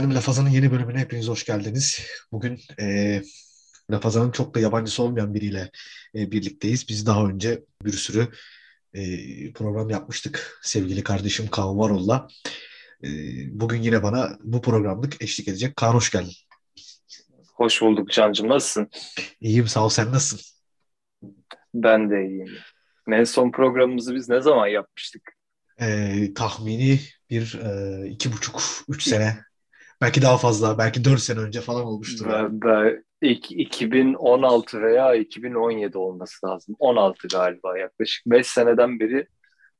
[0.00, 2.00] Efendim Lafazan'ın yeni bölümüne hepiniz hoş geldiniz.
[2.32, 3.22] Bugün e,
[3.90, 5.70] Lafazan'ın çok da yabancısı olmayan biriyle
[6.14, 6.88] e, birlikteyiz.
[6.88, 8.28] Biz daha önce bir sürü
[8.94, 9.02] e,
[9.52, 12.28] program yapmıştık sevgili kardeşim Kaan Varol'la.
[13.04, 13.08] E,
[13.60, 15.76] bugün yine bana bu programlık eşlik edecek.
[15.76, 16.32] Kaan hoş geldin.
[17.54, 18.48] Hoş bulduk Can'cığım.
[18.48, 18.90] Nasılsın?
[19.40, 19.88] İyiyim sağ ol.
[19.88, 20.56] Sen nasılsın?
[21.74, 22.58] Ben de iyiyim.
[23.12, 25.22] En son programımızı biz ne zaman yapmıştık?
[25.80, 29.49] E, tahmini bir e, iki buçuk, üç sene
[30.00, 32.26] Belki daha fazla, belki 4 sene önce falan olmuştur.
[32.28, 36.76] Ben, ben, ilk 2016 veya 2017 olması lazım.
[36.78, 38.26] 16 galiba yaklaşık.
[38.26, 39.26] 5 seneden beri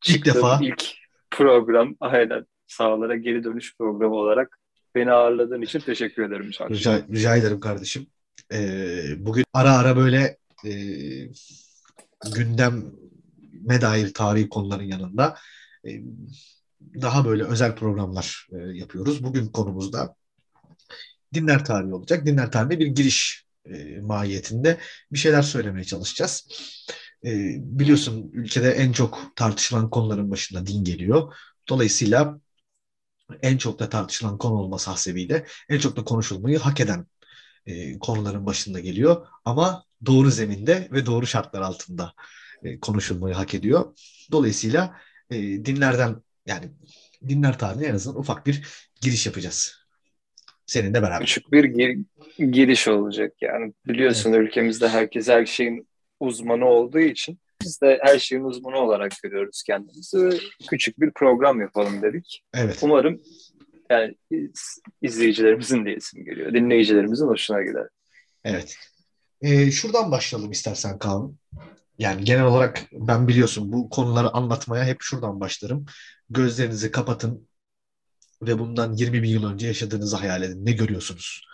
[0.09, 0.85] ilk defa ilk
[1.31, 4.59] program aynen sahalara geri dönüş programı olarak
[4.95, 6.51] beni ağırladığın için teşekkür ederim.
[6.71, 8.07] Rica, rica ederim kardeşim.
[8.53, 10.73] Ee, bugün ara ara böyle e,
[12.35, 15.37] gündeme dair tarihi konuların yanında
[15.87, 15.91] e,
[16.81, 19.25] daha böyle özel programlar e, yapıyoruz.
[19.25, 20.15] Bugün konumuzda
[21.35, 22.27] dinler tarihi olacak.
[22.27, 24.79] Dinler tarihine bir giriş e, mahiyetinde
[25.13, 26.49] bir şeyler söylemeye çalışacağız.
[27.25, 31.35] E, biliyorsun ülkede en çok tartışılan konuların başında din geliyor.
[31.69, 32.41] Dolayısıyla
[33.43, 37.07] en çok da tartışılan konu olması hasebiyle en çok da konuşulmayı hak eden
[37.67, 39.27] e, konuların başında geliyor.
[39.45, 42.15] Ama doğru zeminde ve doğru şartlar altında
[42.63, 43.99] e, konuşulmayı hak ediyor.
[44.33, 44.97] Dolayısıyla
[45.31, 46.65] e, dinlerden yani
[47.29, 48.63] dinler tarihine en azından ufak bir
[49.01, 49.77] giriş yapacağız.
[50.67, 51.21] Seninle beraber.
[51.21, 51.99] Küçük bir gir,
[52.39, 53.73] giriş olacak yani.
[53.87, 54.49] Biliyorsun evet.
[54.49, 55.89] ülkemizde herkes her şeyin
[56.21, 60.41] uzmanı olduğu için biz de her şeyin uzmanı olarak görüyoruz kendimizi.
[60.71, 62.43] Küçük bir program yapalım dedik.
[62.55, 62.79] Evet.
[62.83, 63.23] Umarım
[63.91, 64.15] yani
[65.03, 66.55] izleyicilerimizin de isim geliyor.
[66.55, 67.87] Dinleyicilerimizin hoşuna gider.
[68.45, 68.77] Evet.
[69.43, 71.37] Ee, şuradan başlayalım istersen Kaan.
[72.01, 75.87] Yani genel olarak ben biliyorsun bu konuları anlatmaya hep şuradan başlarım.
[76.31, 77.49] Gözlerinizi kapatın
[78.43, 80.67] ve bundan 20 bin yıl önce yaşadığınızı hayal edin.
[80.67, 81.47] Ne görüyorsunuz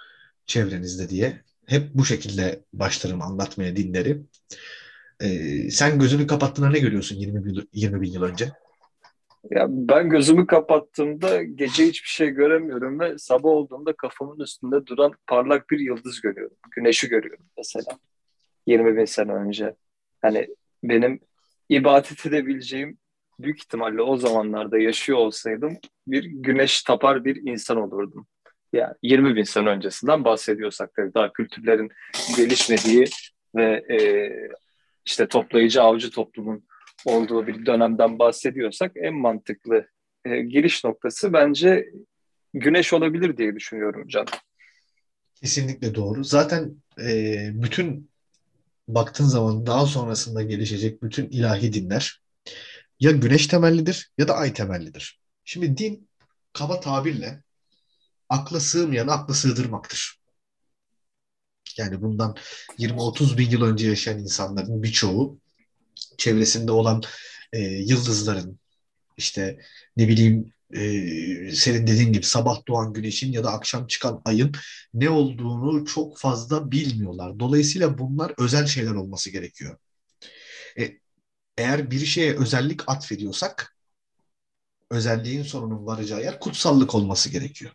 [0.47, 1.43] çevrenizde diye.
[1.67, 4.23] Hep bu şekilde başlarım anlatmaya dinleri.
[5.21, 8.53] Ee, sen gözünü kapattığında ne görüyorsun 20 bin, 20 bin yıl önce?
[9.51, 15.71] Ya ben gözümü kapattığımda gece hiçbir şey göremiyorum ve sabah olduğunda kafamın üstünde duran parlak
[15.71, 16.57] bir yıldız görüyorum.
[16.71, 17.99] Güneşi görüyorum mesela.
[18.67, 19.75] 20 bin sene önce.
[20.23, 20.49] Hani
[20.83, 21.21] benim
[21.69, 22.99] ibadet edebileceğim
[23.39, 28.27] büyük ihtimalle o zamanlarda yaşıyor olsaydım bir güneş tapar bir insan olurdum.
[28.73, 31.91] Yani 20 bin sene öncesinden bahsediyorsak tabii daha kültürlerin
[32.37, 33.05] gelişmediği
[33.55, 33.99] ve e,
[35.05, 36.67] işte toplayıcı avcı toplumun
[37.05, 39.87] olduğu bir dönemden bahsediyorsak en mantıklı
[40.25, 41.91] e, giriş noktası bence
[42.55, 44.27] güneş olabilir diye düşünüyorum Can.
[45.35, 46.25] Kesinlikle doğru.
[46.25, 48.11] Zaten e, bütün
[48.89, 52.23] baktığın zaman daha sonrasında gelişecek bütün ilahi dinler
[53.01, 55.21] ya güneş temellidir ya da ay temellidir.
[55.45, 56.09] Şimdi din
[56.53, 57.43] kaba tabirle
[58.29, 60.21] akla sığmayanı akla sığdırmaktır.
[61.79, 62.37] Yani bundan
[62.79, 65.41] 20-30 bin yıl önce yaşayan insanların birçoğu
[66.19, 67.03] çevresinde olan
[67.53, 68.61] e, yıldızların
[69.17, 69.59] işte
[69.97, 70.81] ne bileyim e,
[71.53, 74.53] senin dediğin gibi sabah doğan güneşin ya da akşam çıkan ayın
[74.95, 77.41] ne olduğunu çok fazla bilmiyorlar.
[77.41, 79.77] Dolayısıyla bunlar özel şeyler olması gerekiyor.
[80.79, 80.93] E,
[81.59, 83.77] eğer bir şeye özellik atfediyorsak
[84.91, 87.73] özelliğin sorunun varacağı yer kutsallık olması gerekiyor.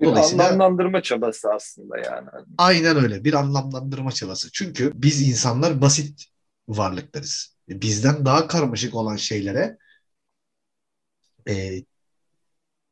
[0.00, 2.28] Bir Dolayısıyla, anlamlandırma çabası aslında yani.
[2.58, 4.48] Aynen öyle bir anlamlandırma çabası.
[4.52, 6.24] Çünkü biz insanlar basit
[6.68, 7.56] varlıklarız.
[7.68, 9.78] Bizden daha karmaşık olan şeylere
[11.48, 11.84] e,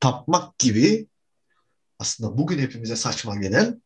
[0.00, 1.06] tapmak gibi
[1.98, 3.82] aslında bugün hepimize saçma gelen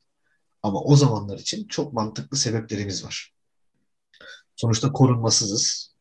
[0.63, 3.35] ama o zamanlar için çok mantıklı sebeplerimiz var.
[4.57, 5.95] Sonuçta korunmasızız.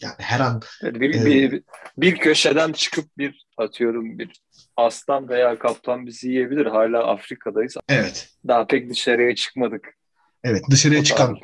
[0.00, 1.62] Yani her an bir, e, bir,
[1.96, 4.42] bir köşeden çıkıp bir atıyorum bir
[4.76, 6.66] aslan veya kaplan bizi yiyebilir.
[6.66, 7.76] Hala Afrika'dayız.
[7.88, 8.30] Evet.
[8.48, 9.96] Daha pek dışarıya çıkmadık.
[10.44, 11.38] Evet dışarıya çıkan.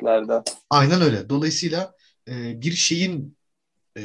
[0.69, 1.29] Aynen öyle.
[1.29, 1.93] Dolayısıyla
[2.27, 3.36] e, bir şeyin
[3.97, 4.01] e,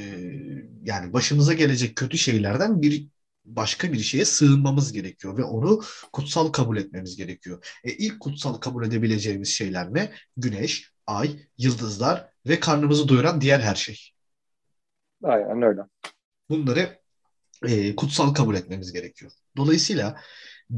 [0.83, 3.09] yani başımıza gelecek kötü şeylerden bir
[3.45, 7.79] başka bir şeye sığınmamız gerekiyor ve onu kutsal kabul etmemiz gerekiyor.
[7.85, 10.13] E, ilk kutsal kabul edebileceğimiz şeyler ne?
[10.37, 14.11] Güneş, ay, yıldızlar ve karnımızı doyuran diğer her şey.
[15.23, 15.81] Aynen öyle.
[16.49, 16.99] Bunları
[17.67, 19.33] e, kutsal kabul etmemiz gerekiyor.
[19.57, 20.21] Dolayısıyla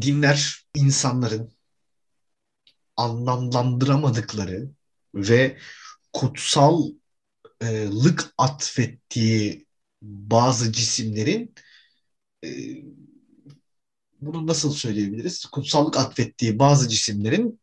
[0.00, 1.52] dinler insanların
[2.96, 4.70] anlamlandıramadıkları
[5.14, 5.58] ve
[7.64, 9.66] kutsallık atfettiği
[10.02, 11.54] bazı cisimlerin
[12.44, 12.48] e,
[14.20, 15.44] bunu nasıl söyleyebiliriz?
[15.46, 17.60] Kutsallık atfettiği bazı cisimlerin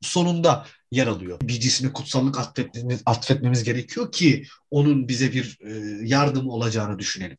[0.00, 1.40] sonunda yer alıyor.
[1.42, 5.70] Bir cisme kutsallık atfetmemiz, atfetmemiz gerekiyor ki onun bize bir e,
[6.06, 7.38] yardımı olacağını düşünelim.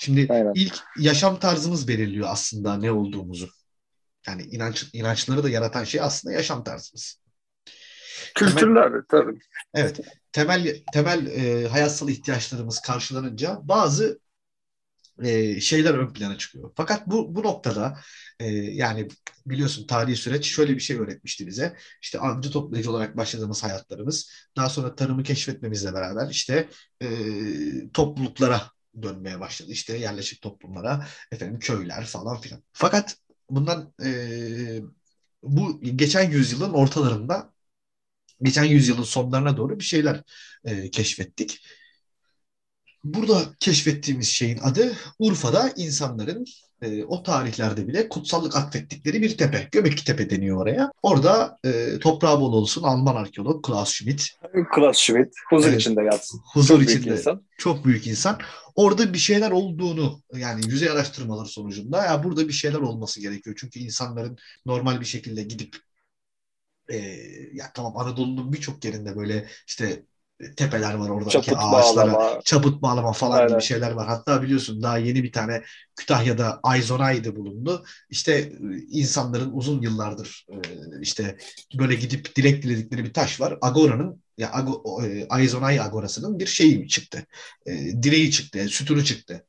[0.00, 0.52] Şimdi Aynen.
[0.54, 3.48] ilk yaşam tarzımız belirliyor aslında ne olduğumuzu.
[4.26, 7.20] Yani inanç inançları da yaratan şey aslında yaşam tarzımız.
[8.34, 9.38] Kültürler tabii.
[9.74, 10.00] Evet,
[10.32, 14.20] temel temel e, hayatsal ihtiyaçlarımız karşılanınca bazı
[15.22, 16.72] e, şeyler ön plana çıkıyor.
[16.76, 17.98] Fakat bu bu noktada
[18.40, 19.08] e, yani
[19.46, 21.76] biliyorsun tarihi süreç şöyle bir şey öğretmişti bize.
[22.02, 26.68] İşte avcı toplayıcı olarak başladığımız hayatlarımız, daha sonra tarımı keşfetmemizle beraber işte
[27.02, 27.08] e,
[27.92, 28.62] topluluklara
[29.02, 29.70] dönmeye başladı.
[29.72, 32.62] İşte yerleşik toplumlara, efendim köyler falan filan.
[32.72, 33.16] Fakat
[33.50, 34.10] bundan e,
[35.42, 37.52] bu geçen yüzyılın ortalarında
[38.42, 40.22] geçen yüzyılın sonlarına doğru bir şeyler
[40.64, 41.60] e, keşfettik.
[43.04, 46.44] Burada keşfettiğimiz şeyin adı Urfa'da insanların
[46.82, 49.68] e, o tarihlerde bile kutsallık atfettikleri bir tepe.
[49.72, 50.92] Göbekli Tepe deniyor oraya.
[51.02, 54.30] Orada e, toprağı bol olsun Alman arkeolog Klaus Schmidt.
[54.74, 55.34] Klaus Schmidt.
[55.50, 55.80] Huzur Evet.
[55.80, 56.40] içinde yatsın.
[56.52, 57.42] Huzur Çok büyük içinde insan.
[57.58, 58.38] çok büyük insan.
[58.74, 63.56] Orada bir şeyler olduğunu yani yüzey araştırmaları sonucunda ya burada bir şeyler olması gerekiyor.
[63.60, 65.76] Çünkü insanların normal bir şekilde gidip
[66.88, 66.96] e,
[67.52, 70.02] ya tamam Anadolu'nun birçok yerinde böyle işte
[70.56, 72.40] tepeler var oradaki Çaput ağaçlara bağlama.
[72.44, 73.48] çaput bağlama falan Aynen.
[73.48, 74.06] gibi şeyler var.
[74.08, 75.62] Hatta biliyorsun daha yeni bir tane
[75.96, 77.84] Kütahya'da Ayzonay'dı bulundu.
[78.10, 80.56] İşte e, insanların uzun yıllardır e,
[81.02, 81.36] işte
[81.78, 83.58] böyle gidip dilek diledikleri bir taş var.
[83.62, 87.26] Agora'nın ya Ago, e, Ayzonay Agora'sının bir şeyi çıktı.
[87.66, 89.46] E, direği çıktı, sütunu çıktı.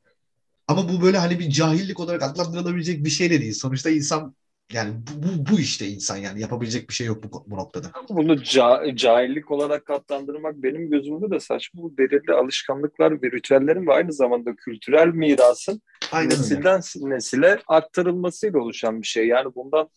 [0.68, 3.54] Ama bu böyle hani bir cahillik olarak adlandırılabilecek bir şey de değil.
[3.54, 4.34] Sonuçta insan
[4.72, 7.86] yani bu, bu, bu işte insan yani yapabilecek bir şey yok bu, bu noktada.
[8.08, 11.82] Bunu ca- cahillik olarak adlandırmak benim gözümde de saçma.
[11.82, 15.82] Bu belirli alışkanlıklar ve ritüellerin ve aynı zamanda kültürel mirasın
[16.12, 16.40] Aynen öyle.
[16.40, 19.26] nesilden nesile aktarılmasıyla oluşan bir şey.
[19.26, 19.88] Yani bundan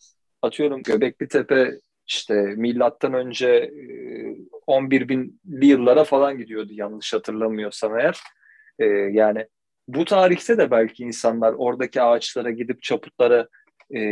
[0.42, 1.70] atıyorum Göbekli Tepe
[2.06, 3.72] işte milattan önce e,
[4.66, 8.20] 11 binli yıllara falan gidiyordu yanlış hatırlamıyorsam eğer.
[9.12, 9.46] Yani
[9.88, 13.48] bu tarihte de belki insanlar oradaki ağaçlara gidip çaputlara
[13.96, 14.02] e,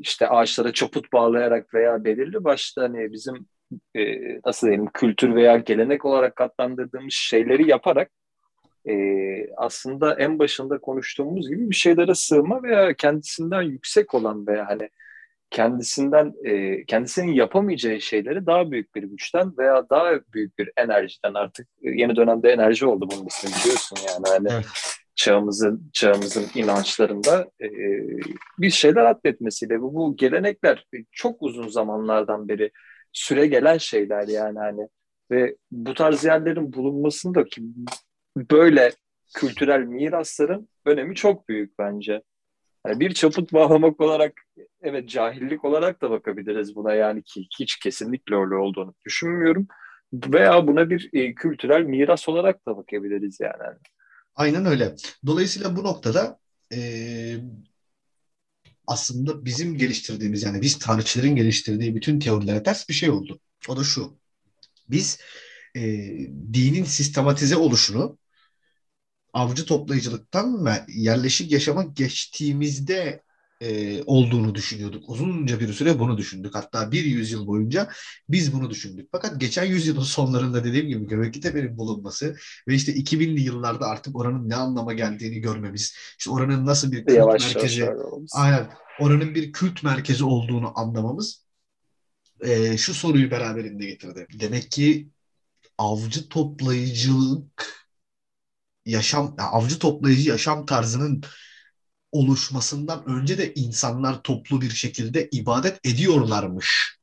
[0.00, 3.46] işte ağaçlara çaput bağlayarak veya belirli başta hani bizim
[3.94, 4.02] e,
[4.46, 8.10] nasıl diyelim kültür veya gelenek olarak adlandırdığımız şeyleri yaparak
[8.88, 8.94] e,
[9.56, 14.88] aslında en başında konuştuğumuz gibi bir şeylere sığma veya kendisinden yüksek olan veya hani
[15.50, 21.68] kendisinden e, kendisinin yapamayacağı şeyleri daha büyük bir güçten veya daha büyük bir enerjiden artık
[21.82, 24.66] yeni dönemde enerji oldu bunun ismi biliyorsun yani hani Evet.
[25.14, 27.68] Çağımızın çağımızın inançlarında e,
[28.58, 32.70] bir şeyler atfetmesiyle bu, bu gelenekler çok uzun zamanlardan beri
[33.12, 34.88] süre gelen şeyler yani hani
[35.30, 37.62] ve bu tarz yerlerin bulunmasında ki
[38.36, 38.92] böyle
[39.34, 42.22] kültürel mirasların önemi çok büyük bence.
[42.86, 44.32] Yani bir çaput bağlamak olarak
[44.82, 49.66] evet cahillik olarak da bakabiliriz buna yani ki hiç kesinlikle öyle olduğunu düşünmüyorum.
[50.12, 53.78] Veya buna bir e, kültürel miras olarak da bakabiliriz yani.
[54.34, 54.96] Aynen öyle.
[55.26, 56.38] Dolayısıyla bu noktada
[56.70, 57.44] eee,
[58.86, 63.40] aslında bizim geliştirdiğimiz yani biz tarihçilerin geliştirdiği bütün teorilere ters bir şey oldu.
[63.68, 64.18] O da şu.
[64.90, 65.20] Biz
[65.76, 68.18] eee, dinin sistematize oluşunu
[69.32, 73.22] avcı toplayıcılıktan ve yerleşik yaşama geçtiğimizde
[73.62, 75.04] e, olduğunu düşünüyorduk.
[75.08, 76.54] Uzunca bir süre bunu düşündük.
[76.54, 77.88] Hatta bir yüzyıl boyunca
[78.28, 79.08] biz bunu düşündük.
[79.12, 82.36] Fakat geçen yüzyılın sonlarında dediğim gibi Göbekli Tepe'nin bulunması
[82.68, 87.16] ve işte 2000'li yıllarda artık oranın ne anlama geldiğini görmemiz, işte oranın nasıl bir kült
[87.16, 88.30] Yavaş yavaş merkezi, olmuş.
[88.34, 88.68] aynen
[89.00, 91.44] oranın bir kült merkezi olduğunu anlamamız
[92.40, 94.26] e, şu soruyu beraberinde getirdi.
[94.40, 95.08] Demek ki
[95.78, 97.86] avcı toplayıcılık
[98.86, 101.22] yaşam ya avcı toplayıcı yaşam tarzının
[102.12, 106.98] oluşmasından önce de insanlar toplu bir şekilde ibadet ediyorlarmış.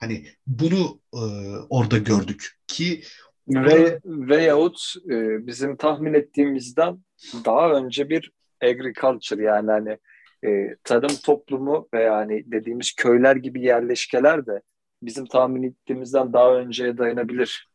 [0.00, 1.22] Hani bunu e,
[1.70, 3.02] orada gördük ki
[3.48, 7.04] Ve, veyahut e, bizim tahmin ettiğimizden
[7.44, 8.32] daha önce bir
[8.62, 9.98] agriculture yani hani
[10.44, 14.62] e, tarım toplumu veya hani dediğimiz köyler gibi yerleşkeler de
[15.02, 17.68] bizim tahmin ettiğimizden daha önceye dayanabilir.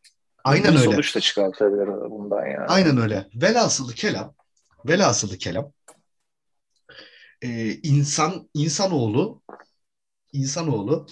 [0.44, 0.92] aynen bir öyle.
[0.92, 2.66] sonuç da çıkartabilir bundan yani.
[2.68, 3.28] Aynen öyle.
[3.36, 4.34] Velhasılı kelam,
[4.86, 5.72] velhasılı kelam
[7.44, 9.42] e, insan insanoğlu
[10.34, 11.08] insanoğlu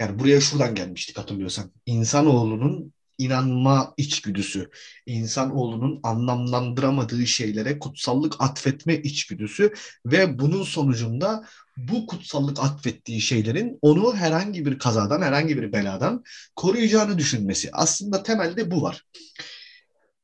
[0.00, 1.72] yani buraya şuradan gelmiştik hatırlıyorsan.
[1.86, 4.70] İnsanoğlunun inanma içgüdüsü,
[5.06, 9.74] insanoğlunun anlamlandıramadığı şeylere kutsallık atfetme içgüdüsü
[10.06, 11.44] ve bunun sonucunda
[11.76, 16.24] bu kutsallık atfettiği şeylerin onu herhangi bir kazadan, herhangi bir beladan
[16.56, 17.70] koruyacağını düşünmesi.
[17.72, 19.04] Aslında temelde bu var.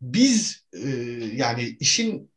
[0.01, 0.89] Biz e,
[1.35, 2.31] yani işin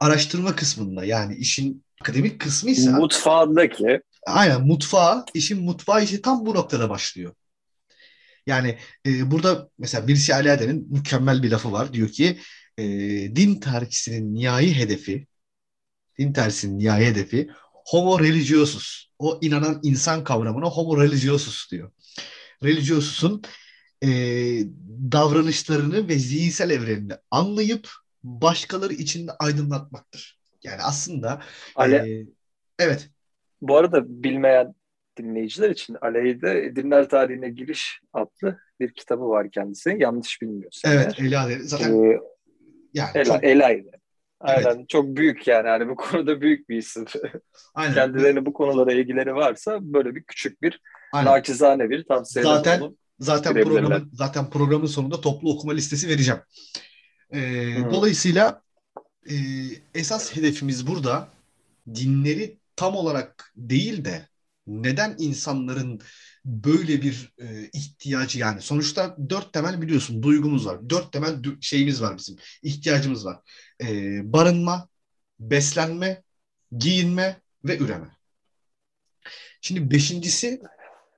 [0.00, 6.90] araştırma kısmında yani işin akademik kısmıysa Mutfağındaki aynen mutfağı, işin mutfağı işi tam bu noktada
[6.90, 7.34] başlıyor.
[8.46, 11.92] Yani e, burada mesela Mircea Eliade'nin mükemmel bir lafı var.
[11.92, 12.38] Diyor ki
[12.78, 12.84] e,
[13.36, 15.26] din tarihçisinin nihai hedefi,
[16.18, 17.48] din tarihçisinin nihai hedefi
[17.86, 19.06] homo religiosus.
[19.18, 21.90] O inanan insan kavramına homo religiosus diyor.
[22.62, 23.42] Religiosus'un
[24.02, 24.08] e,
[25.12, 27.90] davranışlarını ve zihinsel evrenini anlayıp
[28.24, 30.35] başkaları için aydınlatmaktır.
[30.66, 31.40] Yani aslında
[31.76, 32.26] Ale, e,
[32.78, 33.10] evet
[33.60, 34.74] bu arada bilmeyen
[35.18, 40.00] dinleyiciler için Aleyhide Dinler Tarihine Giriş adlı bir kitabı var kendisinin.
[40.00, 40.92] Yanlış bilmiyorsam.
[40.92, 41.26] evet eğer.
[41.26, 42.20] Ela zaten Ee,
[42.94, 43.90] yani Ela, çok Ela'ydı.
[44.44, 44.66] Evet.
[44.66, 44.86] Aynen.
[44.86, 45.68] Çok büyük yani.
[45.68, 47.04] Hani bu konuda büyük bir isim.
[47.74, 50.80] aynen Kendilerine bu konulara ilgileri varsa böyle bir küçük bir
[51.12, 51.32] aynen.
[51.32, 52.96] naçizane bir tavsiye Zaten-.
[53.18, 56.40] Zaten programın zaten programın sonunda toplu okuma listesi vereceğim.
[57.32, 57.90] Ee, Hmm.
[57.90, 58.62] Dolayısıyla
[59.30, 59.36] e,
[59.94, 61.28] esas hedefimiz burada
[61.94, 64.28] dinleri tam olarak değil de
[64.66, 66.00] neden insanların
[66.44, 70.90] böyle bir e, ihtiyacı yani sonuçta dört temel biliyorsun duygumuz var.
[70.90, 72.36] Dört temel şeyimiz var bizim.
[72.62, 73.40] ihtiyacımız var.
[73.82, 74.88] E, barınma,
[75.40, 76.22] beslenme,
[76.78, 78.16] giyinme ve üreme.
[79.60, 80.60] Şimdi beşincisi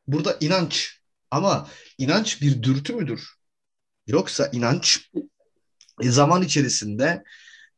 [0.07, 1.01] burada inanç.
[1.31, 3.29] Ama inanç bir dürtü müdür?
[4.07, 5.11] Yoksa inanç
[6.03, 7.25] e, zaman içerisinde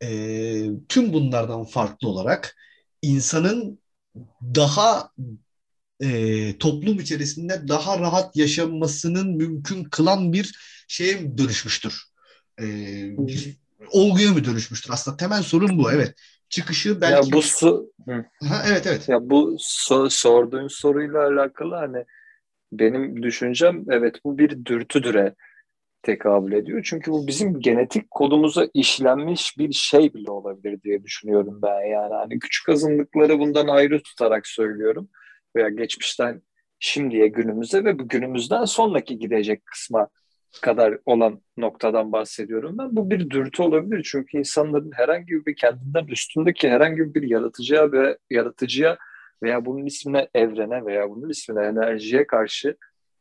[0.02, 2.56] e, tüm bunlardan farklı olarak
[3.02, 3.78] insanın
[4.54, 5.10] daha
[6.00, 10.54] e, toplum içerisinde daha rahat yaşamasının mümkün kılan bir
[10.88, 12.02] şeye dönüşmüştür?
[12.60, 12.64] E,
[13.18, 13.56] bir
[13.92, 14.90] olguya mı dönüşmüştür?
[14.92, 15.92] Aslında temel sorun bu.
[15.92, 16.14] Evet.
[16.48, 17.32] Çıkışı Ya belki...
[17.32, 17.92] bu su.
[18.48, 19.08] Ha, evet evet.
[19.08, 22.04] ya bu so- sorduğun soruyla alakalı hani
[22.72, 25.34] benim düşüncem evet bu bir dürtüdüre
[26.02, 26.82] tekabül ediyor.
[26.84, 31.86] Çünkü bu bizim genetik kodumuza işlenmiş bir şey bile olabilir diye düşünüyorum ben.
[31.86, 35.08] Yani hani küçük azınlıkları bundan ayrı tutarak söylüyorum.
[35.56, 36.42] Veya geçmişten
[36.78, 40.08] şimdiye günümüze ve bu günümüzden sonraki gidecek kısma
[40.62, 42.96] kadar olan noktadan bahsediyorum ben.
[42.96, 48.98] Bu bir dürtü olabilir çünkü insanların herhangi bir kendinden üstündeki herhangi bir yaratıcıya ve yaratıcıya
[49.42, 52.76] veya bunun ismine evrene veya bunun ismine enerjiye karşı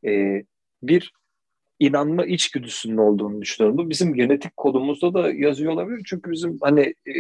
[0.06, 0.44] e,
[0.84, 1.14] bir
[1.80, 3.78] inanma içgüdüsünün olduğunu düşünüyorum.
[3.78, 6.02] Bu bizim genetik kodumuzda da yazıyor olabilir.
[6.06, 7.14] Çünkü bizim hani e,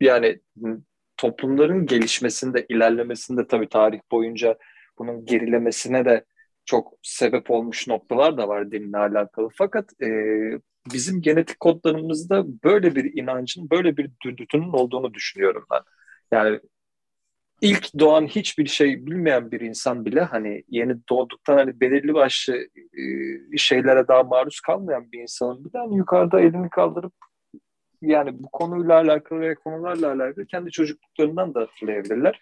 [0.00, 0.40] yani
[1.16, 4.58] toplumların gelişmesinde, ilerlemesinde tabii tarih boyunca
[4.98, 6.24] bunun gerilemesine de
[6.64, 9.48] çok sebep olmuş noktalar da var dinle alakalı.
[9.54, 10.08] Fakat e,
[10.92, 15.80] bizim genetik kodlarımızda böyle bir inancın, böyle bir dürtünün olduğunu düşünüyorum ben.
[16.32, 16.60] Yani
[17.62, 22.56] ilk doğan hiçbir şey bilmeyen bir insan bile hani yeni doğduktan hani belirli başlı
[23.52, 27.12] e, şeylere daha maruz kalmayan bir insanın bir tane yukarıda elini kaldırıp
[28.02, 32.40] yani bu konuyla alakalı ve konularla alakalı kendi çocukluklarından da hatırlayabilirler.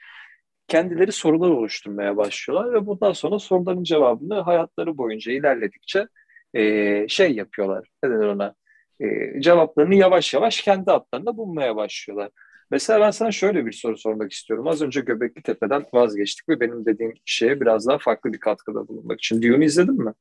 [0.68, 6.06] Kendileri sorular oluşturmaya başlıyorlar ve bundan sonra soruların cevabını hayatları boyunca ilerledikçe
[6.54, 7.88] e, şey yapıyorlar.
[8.02, 8.54] Ne denir ona?
[9.00, 12.30] E, cevaplarını yavaş yavaş kendi hatlarında bulmaya başlıyorlar.
[12.70, 14.66] Mesela ben sana şöyle bir soru sormak istiyorum.
[14.68, 19.18] Az önce Göbekli Tepe'den vazgeçtik ve benim dediğim şeye biraz daha farklı bir katkıda bulunmak
[19.18, 19.42] için.
[19.42, 20.12] Dune'u izledin mi?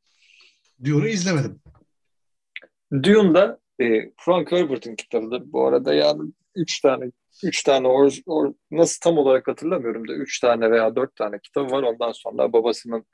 [0.84, 1.60] Dune'u izlemedim.
[2.94, 5.44] Dune'da e, Frank Herbert'in kitabıdır.
[5.46, 7.12] Bu arada yani üç tane
[7.44, 11.72] üç tane or, or, nasıl tam olarak hatırlamıyorum da üç tane veya dört tane kitabı
[11.72, 11.84] var.
[11.84, 13.06] Ondan sonra babasının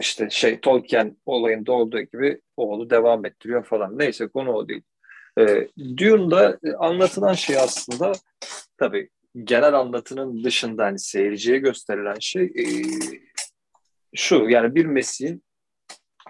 [0.00, 3.98] işte şey Tolkien olayında olduğu gibi oğlu devam ettiriyor falan.
[3.98, 4.82] Neyse konu o değil.
[5.38, 8.12] E, Dune'da anlatılan şey aslında
[8.78, 9.10] tabii
[9.44, 12.66] genel anlatının dışında hani seyirciye gösterilen şey e,
[14.14, 15.42] şu yani bir Mesih'in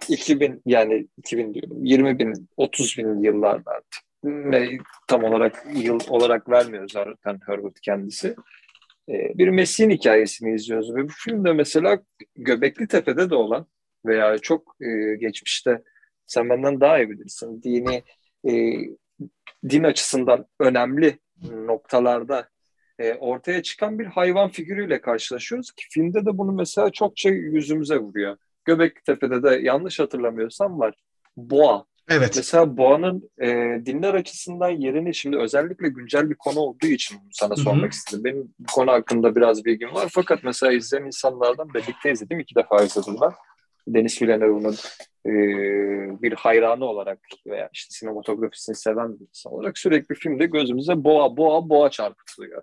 [0.09, 6.51] 2000 yani 2000 diyorum 20 bin 30 bin yıllarda artık ne, tam olarak yıl olarak
[6.51, 8.37] vermiyor zaten Herbert kendisi.
[9.09, 12.03] E, bir Mesih'in hikayesini izliyoruz ve bu filmde mesela
[12.37, 13.67] Göbekli Tepe'de de olan
[14.07, 15.83] veya çok e, geçmişte
[16.27, 18.03] sen benden daha iyi bilirsin dini
[18.49, 18.53] e,
[19.69, 21.19] din açısından önemli
[21.53, 22.49] noktalarda
[22.99, 28.37] e, ortaya çıkan bir hayvan figürüyle karşılaşıyoruz ki filmde de bunu mesela çokça yüzümüze vuruyor.
[28.65, 30.95] Göbekli Tepe'de de yanlış hatırlamıyorsam var.
[31.37, 31.85] Boğa.
[32.09, 32.33] Evet.
[32.37, 33.47] Mesela boğanın e,
[33.87, 37.91] dinler açısından yerini şimdi özellikle güncel bir konu olduğu için sana sormak Hı hı.
[37.91, 38.25] istedim.
[38.25, 40.09] Benim bu konu hakkında biraz bilgim var.
[40.13, 42.41] Fakat mesela izleyen insanlardan birlikte izledim.
[42.41, 43.33] iki defa izledim ben.
[43.89, 44.77] Deniz Villeneuve'ın
[45.27, 45.33] e,
[46.23, 51.69] bir hayranı olarak veya işte sinematografisini seven bir insan olarak sürekli filmde gözümüze boğa boğa
[51.69, 52.63] boğa çarpıtılıyor.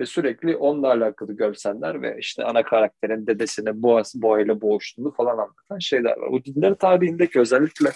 [0.00, 5.78] Ve sürekli onunla alakalı görseller ve işte ana karakterin dedesine boğa, boğayla boğuştuğunu falan anlatan
[5.78, 6.32] şeyler var.
[6.32, 7.92] Bu dinler tarihindeki özellikle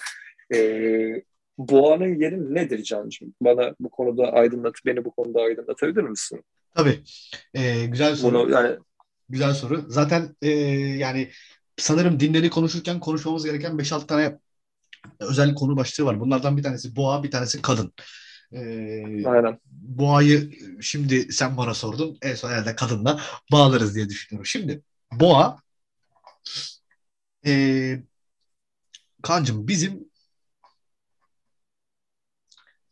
[0.54, 0.58] e,
[1.58, 3.34] boğanın yeri nedir Can'cığım?
[3.40, 6.44] Bana bu konuda aydınlat, beni bu konuda aydınlatabilir misin?
[6.74, 6.98] Tabii.
[7.54, 8.34] Ee, güzel soru.
[8.34, 8.76] Bunu yani
[9.28, 9.84] Güzel soru.
[9.88, 10.48] Zaten e,
[10.98, 11.30] yani
[11.76, 14.38] sanırım dinleri konuşurken konuşmamız gereken 5-6 tane
[15.20, 16.20] özel konu başlığı var.
[16.20, 17.92] Bunlardan bir tanesi boğa, bir tanesi kadın.
[18.52, 19.60] Ee, Aynen.
[19.70, 22.18] boğayı şimdi sen bana sordun.
[22.22, 23.20] En son herhalde kadınla
[23.52, 24.46] bağlarız diye düşünüyorum.
[24.46, 25.58] Şimdi boğa
[27.46, 28.02] ee,
[29.22, 30.10] kancım bizim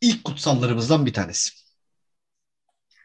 [0.01, 1.49] ilk kutsallarımızdan bir tanesi.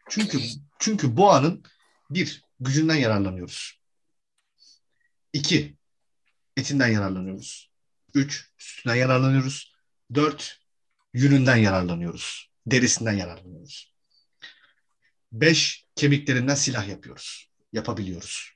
[0.09, 0.39] Çünkü
[0.79, 1.63] çünkü boğanın
[2.09, 3.78] bir gücünden yararlanıyoruz.
[5.33, 5.77] İki
[6.57, 7.71] etinden yararlanıyoruz.
[8.13, 9.73] Üç sütünden yararlanıyoruz.
[10.15, 10.59] Dört
[11.13, 12.49] yününden yararlanıyoruz.
[12.67, 13.93] Derisinden yararlanıyoruz.
[15.31, 17.49] Beş kemiklerinden silah yapıyoruz.
[17.73, 18.51] Yapabiliyoruz.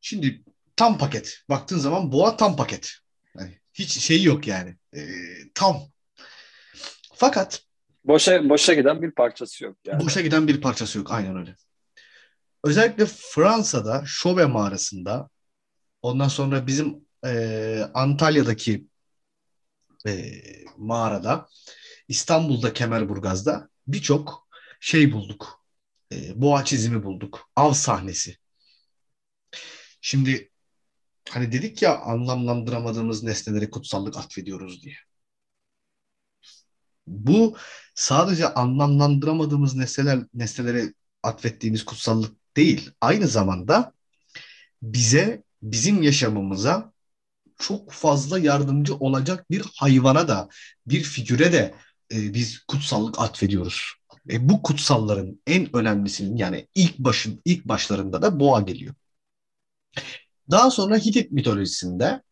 [0.00, 0.42] Şimdi
[0.76, 1.42] tam paket.
[1.48, 2.92] Baktığın zaman boğa tam paket.
[3.38, 4.76] Yani hiç şey yok yani.
[4.96, 5.08] Ee,
[5.54, 5.82] tam.
[7.14, 7.62] Fakat
[8.04, 10.04] Boşa boşa giden bir parçası yok yani.
[10.04, 11.12] boşa giden bir parçası yok.
[11.12, 11.56] Aynen öyle.
[12.64, 15.28] Özellikle Fransa'da Şove mağarasında
[16.02, 18.86] ondan sonra bizim e, Antalya'daki
[20.06, 20.42] e,
[20.76, 21.48] mağarada
[22.08, 24.48] İstanbul'da Kemerburgaz'da birçok
[24.80, 25.64] şey bulduk.
[26.12, 27.50] E, boğa çizimi bulduk.
[27.56, 28.36] Av sahnesi.
[30.00, 30.50] Şimdi
[31.30, 34.96] hani dedik ya anlamlandıramadığımız nesnelere kutsallık atfediyoruz diye.
[37.06, 37.56] Bu
[37.94, 42.90] sadece anlamlandıramadığımız nesneler nesnelere atfettiğimiz kutsallık değil.
[43.00, 43.92] Aynı zamanda
[44.82, 46.92] bize, bizim yaşamımıza
[47.58, 50.48] çok fazla yardımcı olacak bir hayvana da,
[50.86, 51.74] bir figüre de
[52.12, 53.92] e, biz kutsallık atfediyoruz.
[54.30, 58.94] E, bu kutsalların en önemlisinin yani ilk başın ilk başlarında da boğa geliyor.
[60.50, 62.22] Daha sonra Hitit mitolojisinde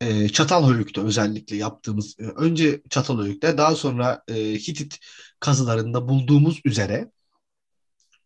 [0.00, 4.98] e, Çatalhöyük'te özellikle yaptığımız e, önce Çatalhöyük'te daha sonra e, Hitit
[5.40, 7.10] kazılarında bulduğumuz üzere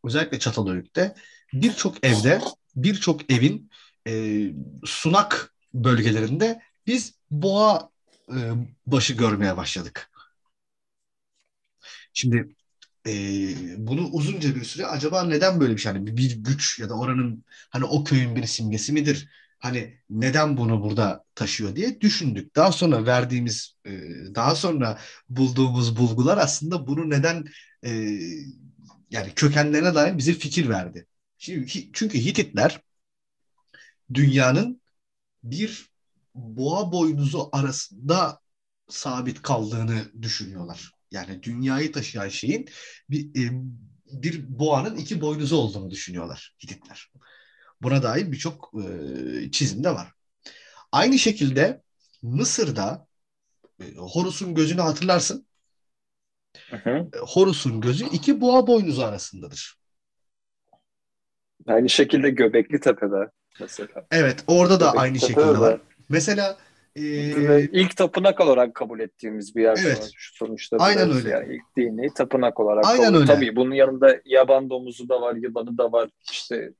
[0.05, 1.15] özellikle Çatalhöyük'te
[1.53, 2.41] birçok evde
[2.76, 3.71] birçok evin
[4.06, 4.42] e,
[4.84, 7.90] sunak bölgelerinde biz boğa
[8.30, 8.36] e,
[8.86, 10.10] başı görmeye başladık.
[12.12, 12.49] Şimdi
[13.06, 13.12] e,
[13.78, 17.45] bunu uzunca bir süre acaba neden böyle bir şey hani bir güç ya da oranın
[17.71, 19.28] hani o köyün bir simgesi midir?
[19.58, 22.56] Hani neden bunu burada taşıyor diye düşündük.
[22.56, 23.90] Daha sonra verdiğimiz e,
[24.34, 27.45] daha sonra bulduğumuz bulgular aslında bunu neden
[27.84, 27.90] e,
[29.10, 31.06] yani kökenlerine dair bize fikir verdi.
[31.38, 32.80] Şimdi, çünkü Hititler
[34.14, 34.80] dünyanın
[35.42, 35.88] bir
[36.34, 38.40] boğa boynuzu arasında
[38.88, 40.90] sabit kaldığını düşünüyorlar.
[41.10, 42.69] Yani dünyayı taşıyan şeyin
[43.10, 43.50] bir, e,
[44.06, 47.12] bir boğanın iki boynuzu olduğunu düşünüyorlar Hititler.
[47.82, 50.12] Buna dair birçok e, çizim de var.
[50.92, 51.82] Aynı şekilde
[52.23, 53.06] Mısır'da
[53.80, 55.47] e, Horus'un gözünü hatırlarsın.
[56.71, 57.10] Hı hı.
[57.21, 59.78] Horus'un gözü iki boğa boynuzu arasındadır.
[61.66, 64.06] Aynı şekilde Göbekli Tepe'de mesela.
[64.10, 65.80] Evet, orada da Göbekli aynı Tepe şekilde de- var.
[66.08, 66.56] Mesela
[66.97, 67.02] e,
[67.73, 69.97] ilk tapınak olarak kabul ettiğimiz bir yer Evet.
[69.99, 70.76] sonuç- sonuçta.
[70.80, 71.30] Aynen öyle.
[71.30, 73.16] Yani ilk dini tapınak olarak Aynen kabul.
[73.16, 73.26] öyle.
[73.26, 76.08] Tabii bunun yanında yaban domuzu da var, yılanı da var.
[76.30, 76.73] İşte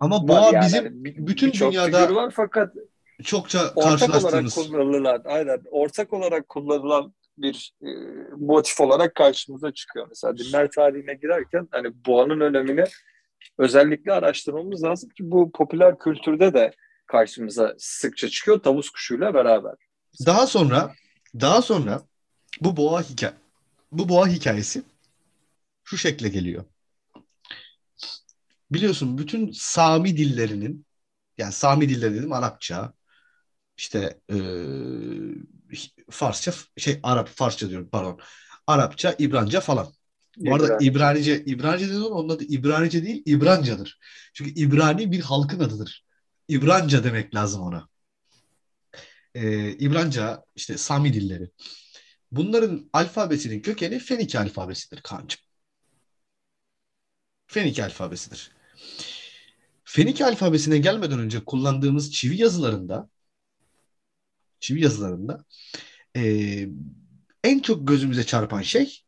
[0.00, 0.64] ama boğa yani.
[0.66, 2.74] bizim Hani bir- bütün birçok dünyada var fakat
[3.22, 7.88] çokça ortak olarak kullanılan, aynen ortak olarak kullanılan bir e,
[8.36, 10.06] motif olarak karşımıza çıkıyor.
[10.08, 12.84] Mesela dinler tarihine girerken hani boğanın önemini
[13.58, 16.70] özellikle araştırmamız lazım ki bu popüler kültürde de
[17.06, 19.74] karşımıza sıkça çıkıyor tavus kuşuyla beraber.
[20.26, 20.94] Daha sonra
[21.40, 22.02] daha sonra
[22.60, 23.32] bu boğa hikaye
[23.92, 24.82] bu boğa hikayesi
[25.84, 26.64] şu şekle geliyor.
[28.70, 30.86] Biliyorsun bütün Sami dillerinin
[31.38, 32.92] yani Sami dilleri dedim Arapça
[33.78, 34.38] işte eee,
[36.10, 38.20] Farsça şey Arap Farsça diyorum pardon.
[38.66, 39.88] Arapça, İbranca falan.
[40.36, 40.84] Bu arada İbrani.
[40.84, 43.98] İbranice, İbranice zaman onun adı İbranice değil, İbrancadır.
[44.34, 46.04] Çünkü İbrani bir halkın adıdır.
[46.48, 47.88] İbranca demek lazım ona.
[49.34, 51.50] Ee, İbranca, işte Sami dilleri.
[52.32, 55.40] Bunların alfabesinin kökeni Fenike alfabesidir Kaan'cığım.
[57.46, 58.50] Fenike alfabesidir.
[59.84, 63.08] Fenike alfabesine gelmeden önce kullandığımız çivi yazılarında
[64.60, 65.44] çivi yazılarında
[66.16, 66.68] ee,
[67.44, 69.05] en çok gözümüze çarpan şey e,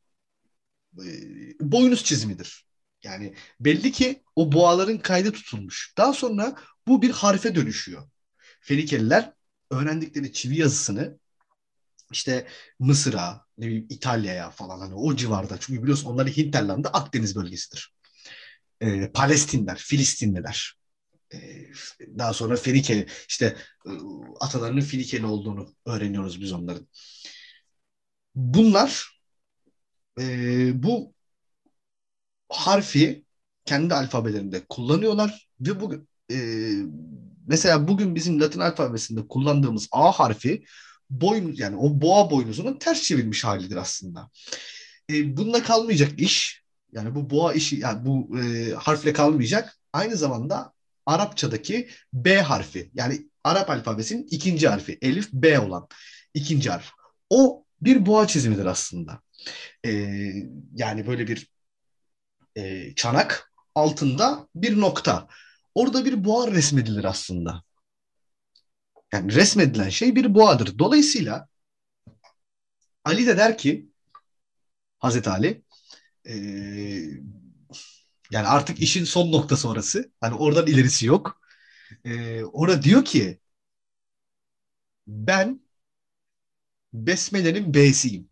[1.61, 2.67] boynuz çizimidir.
[3.03, 5.95] Yani belli ki o boğaların kaydı tutulmuş.
[5.97, 6.57] Daha sonra
[6.87, 8.09] bu bir harfe dönüşüyor.
[8.61, 9.33] Fenikeliler
[9.71, 11.19] öğrendikleri çivi yazısını
[12.13, 12.47] işte
[12.79, 15.57] Mısır'a, ne bileyim İtalya'ya falan hani o civarda.
[15.61, 17.95] Çünkü biliyorsun onların hinterlandı Akdeniz bölgesidir.
[18.81, 20.79] Ee, Palestinler, Filistinliler.
[21.35, 21.39] Ee,
[22.19, 23.57] daha sonra Fenike işte
[23.87, 23.91] e,
[24.41, 26.89] atalarının Fenikeli olduğunu öğreniyoruz biz onların.
[28.35, 29.18] Bunlar
[30.21, 31.13] e, bu
[32.49, 33.25] harfi
[33.65, 35.95] kendi alfabelerinde kullanıyorlar ve bu
[36.33, 36.39] e,
[37.47, 40.65] mesela bugün bizim Latin alfabesinde kullandığımız A harfi
[41.11, 44.31] boyun yani o boğa boynuzunun ters çevirmiş halidir aslında.
[45.11, 49.79] E, bununla kalmayacak iş yani bu boğa işi yani bu e, harfle kalmayacak.
[49.93, 50.73] Aynı zamanda
[51.07, 55.89] Arapçadaki B harfi yani Arap alfabesinin ikinci harfi Elif B olan
[56.35, 56.91] ikinci harf.
[57.31, 59.21] O bir boğa çizimidir aslında.
[59.87, 59.91] E,
[60.75, 61.51] yani böyle bir
[62.57, 65.29] e, çanak altında bir nokta.
[65.75, 67.63] Orada bir boğa resmedilir aslında.
[69.13, 70.79] Yani resmedilen şey bir boğadır.
[70.79, 71.49] Dolayısıyla
[73.05, 73.89] Ali de der ki
[74.99, 75.63] Hazreti Ali
[76.29, 76.35] e,
[78.31, 80.13] yani artık işin son noktası orası.
[80.21, 81.41] Hani oradan ilerisi yok.
[82.05, 83.41] E, orada diyor ki
[85.07, 85.61] ben
[86.93, 88.29] Besmele'nin B'siyim.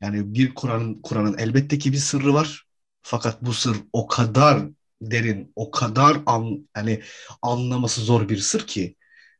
[0.00, 2.66] Yani bir Kur'an'ın Kur'an'ın elbette ki bir sırrı var.
[3.02, 4.62] Fakat bu sır o kadar
[5.02, 7.02] derin, o kadar an, yani
[7.42, 8.96] anlaması zor bir sır ki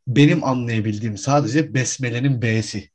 [0.07, 2.90] benim anlayabildiğim sadece Besmele'nin B'si.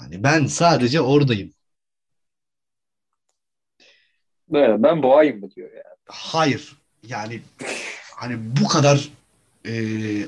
[0.00, 1.52] Yani ben sadece oradayım.
[4.48, 5.96] Böyle, ben boğayım mı diyor yani.
[6.06, 6.78] Hayır.
[7.02, 7.40] Yani
[8.16, 9.08] hani bu kadar
[9.64, 9.72] e,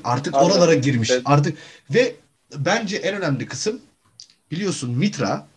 [0.03, 0.51] artık Anladım.
[0.51, 1.11] oralara girmiş.
[1.11, 1.21] Evet.
[1.25, 1.57] Artık
[1.89, 2.15] ve
[2.55, 3.81] bence en önemli kısım
[4.51, 5.47] biliyorsun Mitra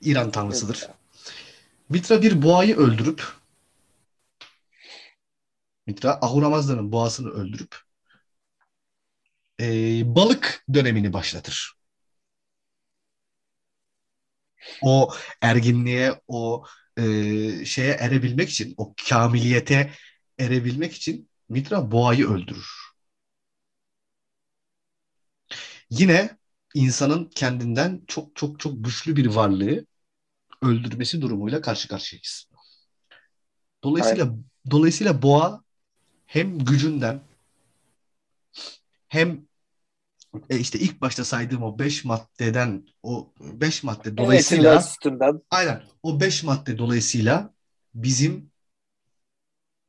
[0.00, 0.88] İran tanrısıdır.
[1.88, 3.24] Mitra bir boğayı öldürüp
[5.86, 6.50] Mitra Ahura
[6.92, 7.76] boğasını öldürüp
[9.60, 9.66] e,
[10.16, 11.74] balık dönemini başlatır.
[14.82, 16.64] O erginliğe, o
[16.96, 17.02] e,
[17.64, 19.92] şeye erebilmek için, o kamiliyete
[20.38, 22.81] erebilmek için Mitra boğayı öldürür.
[25.92, 26.36] Yine
[26.74, 29.86] insanın kendinden çok çok çok güçlü bir varlığı
[30.62, 32.48] öldürmesi durumuyla karşı karşıyayız.
[33.84, 34.34] Dolayısıyla
[34.70, 35.64] dolayısıyla boğa
[36.26, 37.20] hem gücünden
[39.08, 39.46] hem
[40.50, 45.42] e, işte ilk başta saydığım o beş maddeden o beş madde dolayısıyla sütünden.
[45.50, 47.54] aynen o beş madde dolayısıyla
[47.94, 48.50] bizim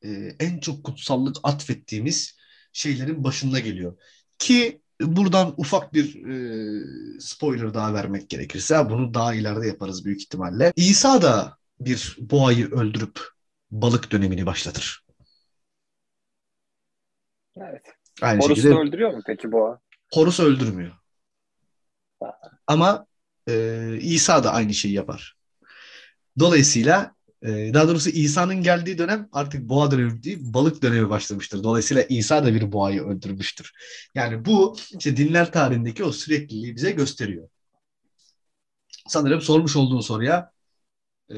[0.02, 2.36] e, en çok kutsallık atfettiğimiz
[2.72, 3.98] şeylerin başında geliyor.
[4.38, 10.72] Ki buradan ufak bir e, spoiler daha vermek gerekirse bunu daha ileride yaparız büyük ihtimalle.
[10.76, 13.20] İsa da bir boğayı öldürüp
[13.70, 15.04] balık dönemini başlatır.
[17.56, 17.82] Evet.
[18.22, 19.80] Aynı Horus'u şekilde da öldürüyor mu peki boğa?
[20.12, 20.92] Horus öldürmüyor.
[22.66, 23.06] Ama
[23.48, 25.36] e, İsa da aynı şeyi yapar.
[26.38, 31.62] Dolayısıyla e, daha doğrusu İsa'nın geldiği dönem artık boğa dönemi değil balık dönemi başlamıştır.
[31.64, 33.72] Dolayısıyla İsa da bir boğayı öldürmüştür.
[34.14, 37.48] Yani bu işte dinler tarihindeki o sürekliliği bize gösteriyor.
[39.08, 40.50] Sanırım sormuş olduğun soruya
[41.28, 41.36] e,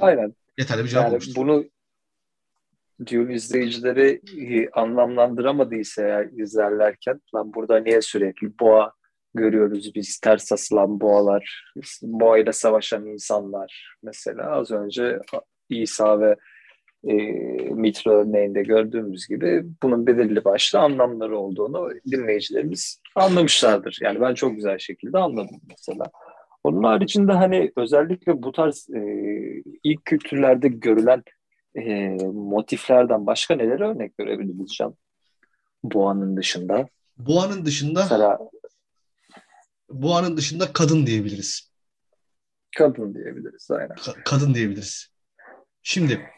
[0.00, 0.34] Aynen.
[0.58, 1.34] yeterli bir cevap Yani olmuştur.
[1.36, 1.64] bunu
[3.06, 4.20] diyor izleyicileri
[4.72, 8.92] anlamlandıramadıysa izlerlerken lan burada niye sürekli boğa
[9.34, 15.18] görüyoruz biz ters asılan boğalar, boğayla savaşan insanlar mesela az önce
[15.68, 16.36] İsa ve
[17.08, 17.14] e,
[17.74, 23.98] Mitra örneğinde gördüğümüz gibi bunun belirli başlı anlamları olduğunu dinleyicilerimiz anlamışlardır.
[24.02, 26.04] Yani ben çok güzel şekilde anladım mesela.
[26.64, 29.00] Onun haricinde hani özellikle bu tarz e,
[29.84, 31.22] ilk kültürlerde görülen
[31.74, 34.94] e, motiflerden başka neler örnek verebiliriz Can?
[35.84, 36.88] Boğanın dışında.
[37.18, 38.38] Boğanın dışında Mesela
[39.90, 41.70] boğanın dışında kadın diyebiliriz.
[42.76, 43.96] kadın diyebiliriz aynen.
[43.96, 45.08] Ka- kadın diyebiliriz.
[45.82, 46.30] Şimdi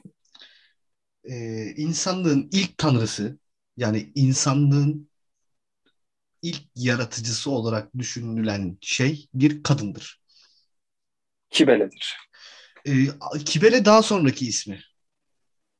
[1.24, 1.34] e,
[1.76, 3.38] insanlığın ilk tanrısı
[3.76, 5.08] yani insanlığın
[6.42, 10.20] ilk yaratıcısı olarak düşünülen şey bir kadındır.
[11.50, 12.16] Kibeledir.
[12.84, 13.06] E,
[13.44, 14.80] Kibele daha sonraki ismi.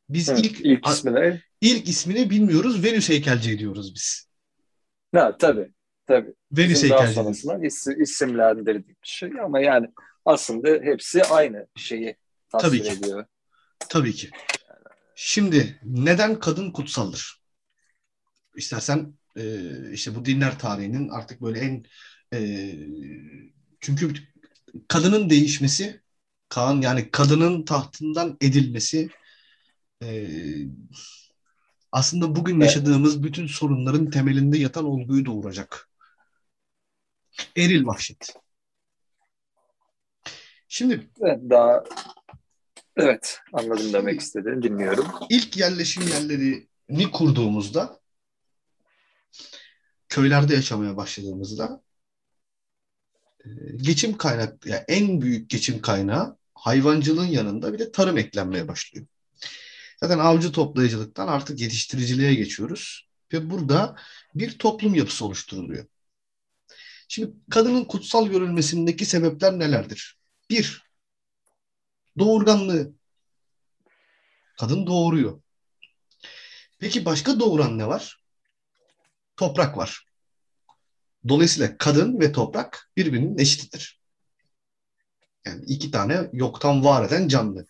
[0.09, 1.43] Biz Evet, ilk ilk ismi ne?
[1.61, 2.85] ilk ismini bilmiyoruz.
[2.85, 4.29] Venüs heykelci diyoruz biz.
[5.13, 5.73] Ha, tabii.
[6.13, 6.35] Tabii.
[6.53, 7.15] Venüs Bizim daha heykelci.
[7.21, 7.41] diyoruz.
[7.41, 9.89] sonrasında isim, isimlendirdiğim şey ama yani
[10.25, 12.17] aslında hepsi aynı şeyi
[12.49, 12.91] tasvir Tabii ki.
[12.91, 13.25] ediyor.
[13.89, 14.31] Tabii ki.
[15.15, 17.43] Şimdi neden kadın kutsaldır?
[18.57, 19.43] İstersen e,
[19.93, 21.85] işte bu dinler tarihinin artık böyle en
[22.35, 22.73] e,
[23.81, 24.13] çünkü
[24.89, 26.03] kadının değişmesi
[26.49, 29.09] Kaan yani kadının tahtından edilmesi
[30.03, 30.29] e,
[31.93, 35.89] aslında bugün yaşadığımız bütün sorunların temelinde yatan olguyu doğuracak.
[37.57, 38.37] Eril vahşet.
[40.69, 41.85] Şimdi Evet, daha
[42.97, 45.07] evet anladım demek istediğini dinliyorum.
[45.31, 48.01] ilk yerleşim yerlerini kurduğumuzda
[50.09, 51.83] köylerde yaşamaya başladığımızda
[53.45, 59.07] e, geçim kaynak yani en büyük geçim kaynağı hayvancılığın yanında bir de tarım eklenmeye başlıyor.
[60.01, 63.09] Zaten avcı toplayıcılıktan artık yetiştiriciliğe geçiyoruz.
[63.33, 63.97] ve burada
[64.35, 65.87] bir toplum yapısı oluşturuluyor.
[67.13, 70.19] Şimdi kadının kutsal görülmesindeki sebepler nelerdir?
[70.51, 70.83] Bir,
[72.19, 72.93] doğurganlığı.
[74.61, 75.43] Kadın doğuruyor.
[76.79, 78.23] Peki başka doğuran ne var?
[79.37, 80.07] Toprak var.
[81.29, 84.01] Dolayısıyla kadın ve toprak birbirinin eşitidir.
[85.45, 87.67] Yani iki tane yoktan var eden canlı.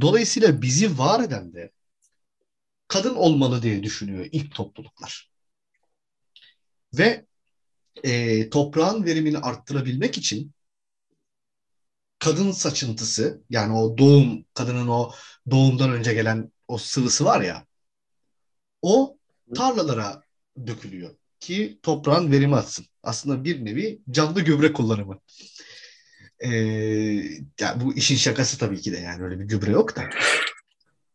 [0.00, 1.72] Dolayısıyla bizi var eden de
[2.88, 5.30] kadın olmalı diye düşünüyor ilk topluluklar.
[6.94, 7.29] Ve
[8.04, 10.52] e, toprağın verimini arttırabilmek için
[12.18, 15.12] kadın saçıntısı yani o doğum kadının o
[15.50, 17.66] doğumdan önce gelen o sıvısı var ya
[18.82, 19.16] o
[19.54, 20.22] tarlalara
[20.66, 22.86] dökülüyor ki toprağın verimi atsın.
[23.02, 25.20] Aslında bir nevi canlı gübre kullanımı.
[26.40, 26.50] Ee,
[27.60, 30.02] yani bu işin şakası tabii ki de yani öyle bir gübre yok da.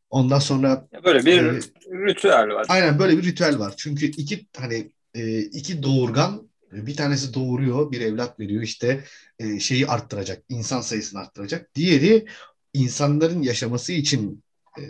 [0.10, 1.60] Ondan sonra böyle bir e,
[2.08, 2.66] ritüel var.
[2.70, 3.74] Aynen böyle bir ritüel var.
[3.78, 9.04] Çünkü iki hani e, iki doğurgan bir tanesi doğuruyor, bir evlat veriyor işte
[9.40, 11.76] e, şeyi arttıracak, insan sayısını arttıracak.
[11.76, 12.26] Diğeri
[12.74, 14.44] insanların yaşaması için
[14.80, 14.84] e,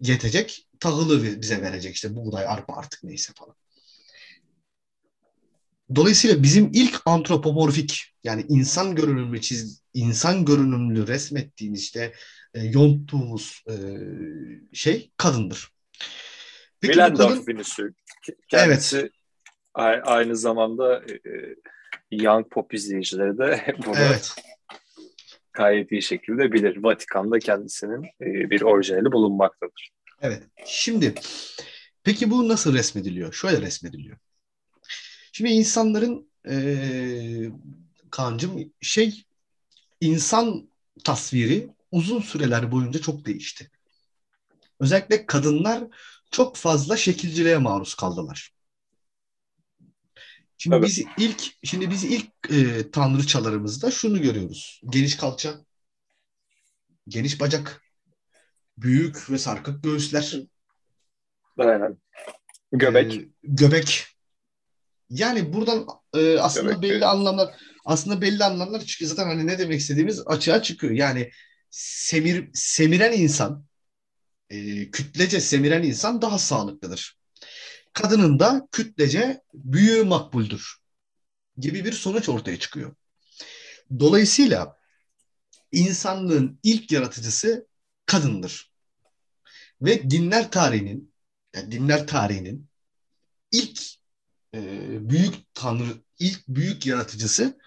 [0.00, 3.54] yetecek tahılı bize verecek işte buğday, arpa artık neyse falan.
[5.94, 12.12] Dolayısıyla bizim ilk antropomorfik yani insan görünümlü çiz insan görünümlü resmettiğimiz işte
[12.54, 13.74] e, yonttuğumuz e,
[14.72, 15.72] şey kadındır.
[16.80, 17.46] Peki Willendorf kadın...
[17.46, 17.94] Venüsü.
[18.48, 19.10] Kendisi evet.
[19.74, 21.56] Aynı zamanda e, e,
[22.10, 24.34] Young Pop izleyicileri de bunu evet.
[25.52, 26.82] gayet iyi şekilde bilir.
[26.82, 29.90] Vatikan'da kendisinin e, bir orijinali bulunmaktadır.
[30.20, 30.42] Evet.
[30.66, 31.14] Şimdi
[32.04, 33.32] peki bu nasıl resmediliyor?
[33.32, 34.16] Şöyle resmediliyor.
[35.32, 36.54] Şimdi insanların e,
[38.10, 39.22] kancım şey
[40.00, 40.68] insan
[41.04, 43.70] tasviri uzun süreler boyunca çok değişti.
[44.80, 45.84] Özellikle kadınlar
[46.30, 48.52] çok fazla şekilciliğe maruz kaldılar.
[50.58, 50.86] Şimdi evet.
[50.86, 54.80] biz ilk şimdi biz ilk e, tanrıçalarımızda şunu görüyoruz.
[54.88, 55.54] Geniş kalça,
[57.08, 57.82] geniş bacak,
[58.78, 60.34] büyük ve sarkık göğüsler.
[61.58, 61.98] Aynen.
[62.72, 63.14] Göbek.
[63.14, 64.06] E, göbek.
[65.10, 69.10] Yani buradan e, aslında göbek, belli anlamlar aslında belli anlamlar çıkıyor.
[69.10, 70.92] Zaten hani ne demek istediğimiz açığa çıkıyor.
[70.92, 71.30] Yani
[71.70, 73.64] semir semiren insan
[74.50, 77.21] e, kütlece semiren insan daha sağlıklıdır.
[77.92, 80.76] Kadının da kütlece büyüğü makbuldür
[81.58, 82.94] gibi bir sonuç ortaya çıkıyor.
[83.98, 84.76] Dolayısıyla
[85.72, 87.66] insanlığın ilk yaratıcısı
[88.06, 88.72] kadındır.
[89.82, 91.14] Ve dinler tarihinin
[91.54, 92.68] yani dinler tarihinin
[93.50, 93.80] ilk
[94.54, 94.60] e,
[95.10, 97.58] büyük tanrı, ilk büyük yaratıcısı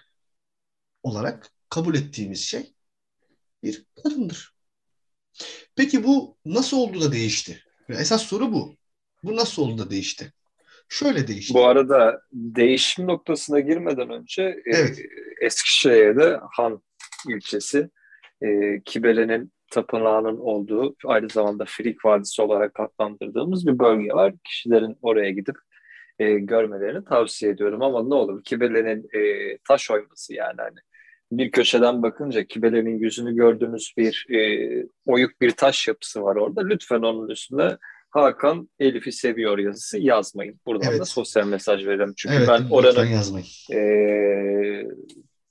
[1.04, 2.74] olarak kabul ettiğimiz şey
[3.64, 4.56] bir kadındır.
[5.76, 7.64] Peki bu nasıl oldu da değişti?
[7.90, 8.78] Esas soru bu.
[9.26, 10.34] Bu nasıl oldu da değişti?
[10.90, 11.54] Şöyle değişti.
[11.54, 15.00] Bu arada değişim noktasına girmeden önce e, evet.
[15.00, 16.82] e, Eskişehir'de Han
[17.30, 17.90] ilçesi
[18.42, 24.34] e, Kibele'nin tapınağının olduğu aynı zamanda Frik Vadisi olarak adlandırdığımız bir bölge var.
[24.44, 25.56] Kişilerin oraya gidip
[26.20, 30.78] e, görmelerini tavsiye ediyorum ama ne olur Kibele'nin e, taş oyması yani hani
[31.32, 34.40] bir köşeden bakınca Kibele'nin yüzünü gördüğünüz bir e,
[35.06, 36.62] oyuk bir taş yapısı var orada.
[36.62, 37.78] Lütfen onun üstüne
[38.16, 40.60] Hakan Elif'i seviyor yazısı yazmayın.
[40.66, 41.00] Buradan evet.
[41.00, 42.14] da sosyal mesaj verelim.
[42.18, 43.80] Çünkü evet, ben oranın e,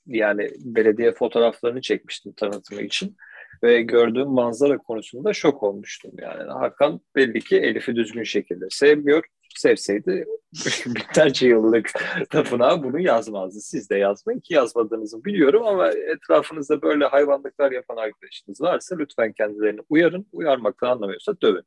[0.06, 3.16] yani belediye fotoğraflarını çekmiştim tanıtımı için
[3.62, 6.12] ve gördüğüm manzara konusunda şok olmuştum.
[6.18, 9.24] Yani Hakan belli ki Elif'i düzgün şekilde sevmiyor
[9.56, 10.24] sevseydi
[10.86, 11.90] binlerce yıllık
[12.30, 13.60] tapınağa bunu yazmazdı.
[13.60, 19.80] Siz de yazmayın ki yazmadığınızı biliyorum ama etrafınızda böyle hayvanlıklar yapan arkadaşınız varsa lütfen kendilerini
[19.88, 20.26] uyarın.
[20.32, 21.64] Uyarmaktan anlamıyorsa dövün.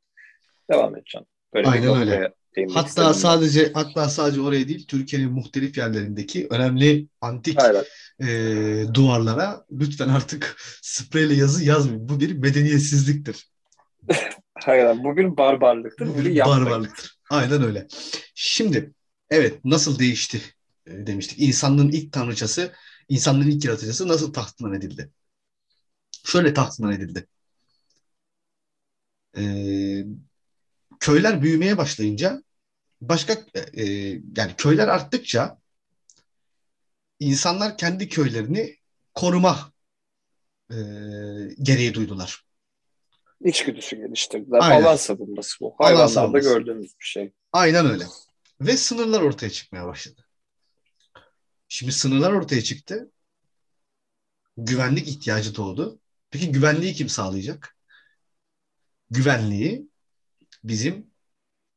[0.70, 1.26] Devam edeceğim.
[1.54, 2.34] Böyle Aynen öyle.
[2.74, 7.58] Hatta sadece hatta sadece oraya değil Türkiye'nin muhtelif yerlerindeki önemli antik
[8.20, 8.26] e,
[8.94, 12.08] duvarlara lütfen artık spreyle yazı yazmayın.
[12.08, 13.48] Bu bir medeniyetsizliktir.
[14.54, 16.08] Hayır, bugün barbarlıktır.
[16.08, 17.18] Bu bir barbarlıktır.
[17.30, 17.86] Aynen öyle.
[18.34, 18.92] Şimdi
[19.30, 20.40] evet nasıl değişti
[20.86, 21.40] e, demiştik.
[21.40, 22.72] İnsanlığın ilk tanrıçası,
[23.08, 25.10] insanlığın ilk yaratıcısı nasıl tahtından edildi?
[26.24, 27.26] Şöyle tahtından edildi.
[29.36, 30.04] Ee,
[31.00, 32.42] köyler büyümeye başlayınca
[33.00, 33.32] başka
[33.72, 33.84] e,
[34.36, 35.58] yani köyler arttıkça
[37.20, 38.76] insanlar kendi köylerini
[39.14, 39.72] koruma
[40.70, 40.76] e,
[41.62, 42.48] gereği duydular
[43.44, 44.58] içgüdüsü geliştirdiler.
[44.62, 44.82] Aynen.
[44.82, 45.74] Alan savunması bu.
[45.78, 47.32] Hayvanlarda gördüğümüz bir şey.
[47.52, 48.04] Aynen öyle.
[48.60, 50.24] Ve sınırlar ortaya çıkmaya başladı.
[51.68, 53.10] Şimdi sınırlar ortaya çıktı.
[54.56, 56.00] Güvenlik ihtiyacı doğdu.
[56.30, 57.76] Peki güvenliği kim sağlayacak?
[59.10, 59.88] Güvenliği
[60.64, 61.10] bizim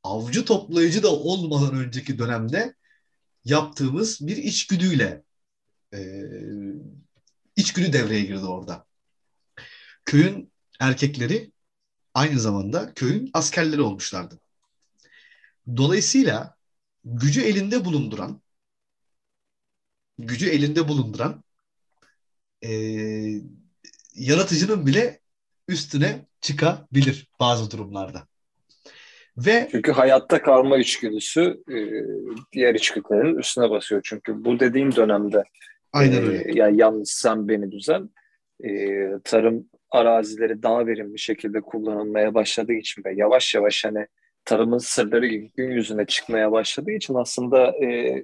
[0.03, 2.75] avcı toplayıcı da olmadan önceki dönemde
[3.45, 5.23] yaptığımız bir içgüdüyle
[5.93, 5.99] e,
[7.55, 8.85] içgüdü devreye girdi orada.
[10.05, 11.51] Köyün erkekleri
[12.13, 14.39] aynı zamanda köyün askerleri olmuşlardı.
[15.77, 16.57] Dolayısıyla
[17.05, 18.41] gücü elinde bulunduran
[20.17, 21.43] gücü elinde bulunduran
[22.63, 22.71] e,
[24.15, 25.21] yaratıcının bile
[25.67, 28.27] üstüne çıkabilir bazı durumlarda.
[29.45, 31.77] Ve Çünkü hayatta kalma içgüdüsü e,
[32.51, 34.01] diğer içgüdülerin üstüne basıyor.
[34.05, 35.43] Çünkü bu dediğim dönemde
[35.93, 36.51] Aynen e, öyle.
[36.51, 38.09] E, yani yanlışsam beni düzen
[38.63, 38.69] e,
[39.23, 44.07] tarım arazileri daha verimli şekilde kullanılmaya başladığı için ve yavaş yavaş hani
[44.45, 48.23] tarımın sırları gün yüzüne çıkmaya başladığı için aslında e,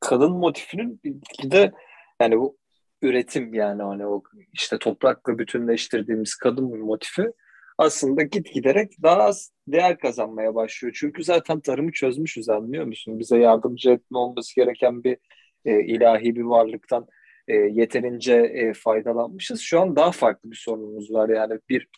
[0.00, 1.00] kadın motifinin
[1.44, 1.72] de
[2.20, 2.56] yani bu
[3.02, 4.22] üretim yani hani o
[4.52, 7.32] işte toprakla bütünleştirdiğimiz kadın motifi
[7.78, 10.96] aslında git giderek daha az değer kazanmaya başlıyor.
[10.98, 13.18] Çünkü zaten tarımı çözmüşüz anlıyor musun?
[13.18, 15.16] Bize yardımcı etme olması gereken bir
[15.64, 17.06] e, ilahi bir varlıktan
[17.48, 19.60] e, yeterince e, faydalanmışız.
[19.60, 21.88] Şu an daha farklı bir sorunumuz var yani bir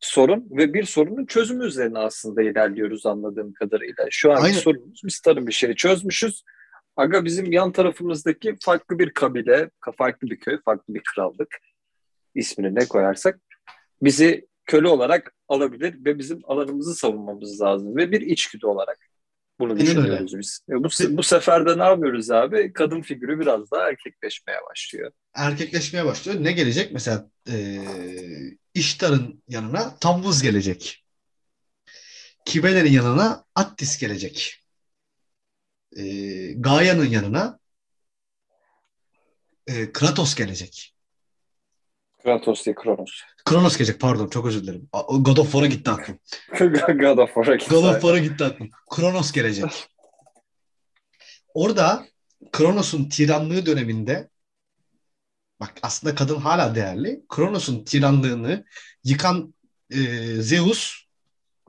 [0.00, 4.06] sorun ve bir sorunun çözümü üzerine aslında ilerliyoruz anladığım kadarıyla.
[4.10, 4.58] Şu anki Aynen.
[4.58, 6.44] sorunumuz biz tarım bir şeyi çözmüşüz.
[6.96, 11.58] Aga bizim yan tarafımızdaki farklı bir kabile, farklı bir köy, farklı bir krallık
[12.34, 13.40] ismini ne koyarsak
[14.02, 18.98] bizi köle olarak alabilir ve bizim alanımızı savunmamız lazım ve bir içgüdü olarak
[19.58, 20.60] bunu düşünüyoruz biz.
[20.68, 22.72] Bu, bu sefer de ne yapıyoruz abi?
[22.72, 25.12] Kadın figürü biraz daha erkekleşmeye başlıyor.
[25.34, 26.44] Erkekleşmeye başlıyor.
[26.44, 26.92] Ne gelecek?
[26.92, 27.84] Mesela e,
[28.74, 31.04] İştar'ın yanına Tammuz gelecek.
[32.44, 34.64] Kibelerin yanına Attis gelecek.
[35.96, 36.02] E,
[36.52, 37.58] Gaia'nın yanına
[39.66, 40.94] e, Kratos gelecek.
[42.22, 43.20] Kratos değil Kronos.
[43.44, 44.88] Kronos gelecek pardon çok özür dilerim.
[45.08, 46.18] God of War'a gitti aklım.
[47.06, 47.70] God of War'a gitti.
[47.70, 48.70] God of War'a gitti aklım.
[48.90, 49.86] Kronos gelecek.
[51.54, 52.06] Orada
[52.52, 54.28] Kronos'un tiranlığı döneminde
[55.60, 57.22] bak aslında kadın hala değerli.
[57.28, 58.64] Kronos'un tiranlığını
[59.04, 59.54] yıkan
[59.90, 59.98] e,
[60.42, 61.04] Zeus,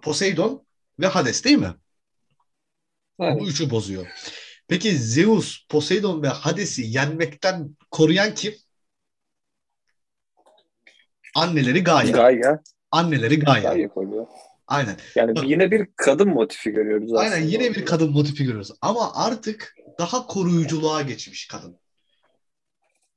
[0.01, 0.65] Poseidon
[0.99, 1.73] ve Hades değil mi?
[3.19, 3.39] Evet.
[3.39, 4.07] Bu üçü bozuyor.
[4.67, 8.53] Peki Zeus, Poseidon ve Hades'i yenmekten koruyan kim?
[11.35, 12.11] Anneleri Gaia.
[12.11, 12.59] Gaia.
[12.91, 13.73] Anneleri Gaia.
[13.73, 14.27] Gaia koyuyor.
[14.67, 14.95] Aynen.
[15.15, 17.35] Yani Bak, yine bir kadın motifi görüyoruz aslında.
[17.35, 18.71] Aynen yine bir kadın motifi görüyoruz.
[18.81, 21.79] Ama artık daha koruyuculuğa geçmiş kadın.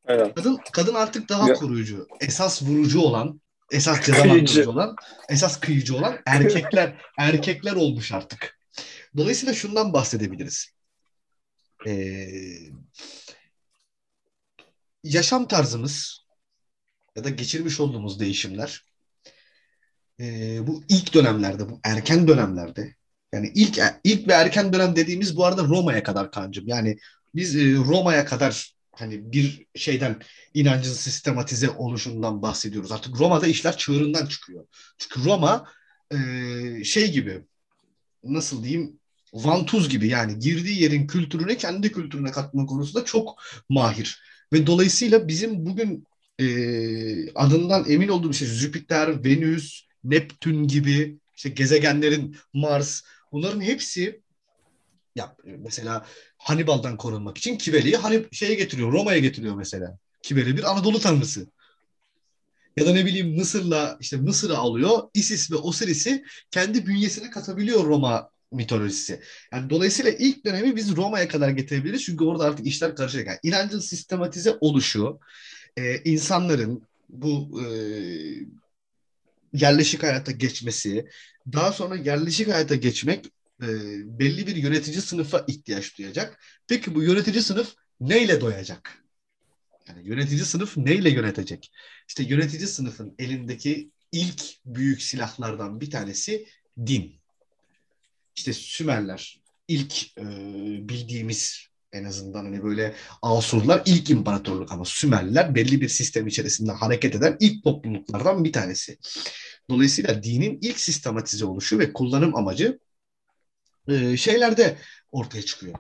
[0.07, 0.35] Evet.
[0.35, 1.54] Kadın kadın artık daha ya.
[1.54, 2.07] koruyucu.
[2.20, 3.40] Esas vurucu olan,
[3.72, 4.96] esas cezalandırıcı olan,
[5.28, 8.59] esas kıyıcı olan erkekler erkekler olmuş artık.
[9.16, 10.68] Dolayısıyla şundan bahsedebiliriz.
[11.87, 12.28] Ee,
[15.04, 16.28] yaşam tarzımız
[17.18, 18.85] ya da geçirmiş olduğumuz değişimler
[20.20, 22.94] e, bu ilk dönemlerde, bu erken dönemlerde
[23.33, 26.68] yani ilk ilk ve erken dönem dediğimiz bu arada Roma'ya kadar kancım.
[26.68, 26.98] Yani
[27.35, 30.22] biz e, Roma'ya kadar hani bir şeyden
[30.54, 32.92] inancın sistematize oluşundan bahsediyoruz.
[32.92, 34.66] Artık Roma'da işler çığırından çıkıyor.
[34.98, 35.68] Çünkü Roma
[36.11, 36.18] e,
[36.85, 37.42] şey gibi
[38.24, 38.98] nasıl diyeyim
[39.33, 44.22] vantuz gibi yani girdiği yerin kültürüne kendi kültürüne katma konusunda çok mahir.
[44.52, 46.04] Ve dolayısıyla bizim bugün
[46.38, 54.22] e, adından emin olduğum şey Jüpiter, Venüs, Neptün gibi işte gezegenlerin Mars bunların hepsi
[55.14, 56.07] ya mesela
[56.38, 59.98] Hannibal'dan korunmak için Kiveli'yi hani şeye getiriyor, Roma'ya getiriyor mesela.
[60.22, 61.46] Kiveli bir Anadolu tanrısı.
[62.77, 64.98] Ya da ne bileyim Mısır'la işte Mısır'ı alıyor.
[65.14, 69.20] Isis ve Osiris'i kendi bünyesine katabiliyor Roma mitolojisi.
[69.53, 72.05] Yani dolayısıyla ilk dönemi biz Roma'ya kadar getirebiliriz.
[72.05, 73.27] Çünkü orada artık işler karışacak.
[73.27, 75.20] Yani inancın sistematize oluşu,
[75.79, 77.69] e, insanların bu e,
[79.53, 81.09] yerleşik hayata geçmesi,
[81.53, 83.27] daha sonra yerleşik hayata geçmek
[83.62, 83.69] e,
[84.19, 86.40] belli bir yönetici sınıfa ihtiyaç duyacak.
[86.69, 89.05] Peki bu yönetici sınıf neyle doyacak?
[89.88, 91.73] Yani yönetici sınıf neyle yönetecek?
[92.09, 96.46] İşte yönetici sınıfın elindeki ilk büyük silahlardan bir tanesi
[96.87, 97.21] din.
[98.37, 100.25] İşte Sümerler ilk e,
[100.88, 107.15] bildiğimiz en azından hani böyle Asurlar ilk imparatorluk ama Sümerliler belli bir sistem içerisinde hareket
[107.15, 108.99] eden ilk topluluklardan bir tanesi.
[109.71, 112.79] Dolayısıyla dinin ilk sistematize oluşu ve kullanım amacı
[113.89, 114.77] e, şeylerde
[115.13, 115.75] ortaya çıkıyor.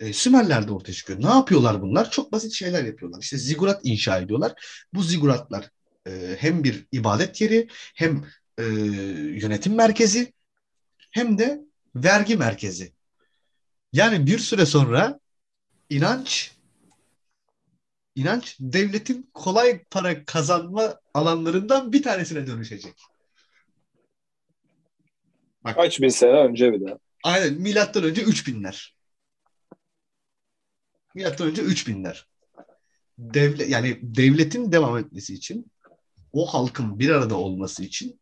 [0.00, 1.22] E, Sümerler'de ortaya çıkıyor.
[1.22, 2.10] Ne yapıyorlar bunlar?
[2.10, 3.22] Çok basit şeyler yapıyorlar.
[3.22, 4.52] İşte zigurat inşa ediyorlar.
[4.94, 5.70] Bu ziguratlar
[6.06, 8.24] e, hem bir ibadet yeri hem
[8.58, 10.32] yönetim merkezi
[11.10, 11.60] hem de
[11.94, 12.92] vergi merkezi.
[13.92, 15.20] Yani bir süre sonra
[15.90, 16.54] inanç
[18.14, 22.94] inanç devletin kolay para kazanma alanlarından bir tanesine dönüşecek.
[25.64, 26.98] Bak, Kaç bin sene önce bir daha.
[27.24, 28.94] Aynen milattan önce 3000'ler.
[31.14, 32.24] Milattan önce 3000'ler.
[33.18, 35.70] Devlet yani devletin devam etmesi için
[36.32, 38.20] o halkın bir arada olması için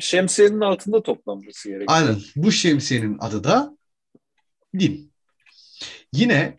[0.00, 1.98] şemsiyenin altında toplanması gerekiyor.
[1.98, 2.16] Aynen.
[2.36, 3.76] Bu şemsiyenin adı da
[4.78, 5.11] din.
[6.12, 6.56] Yine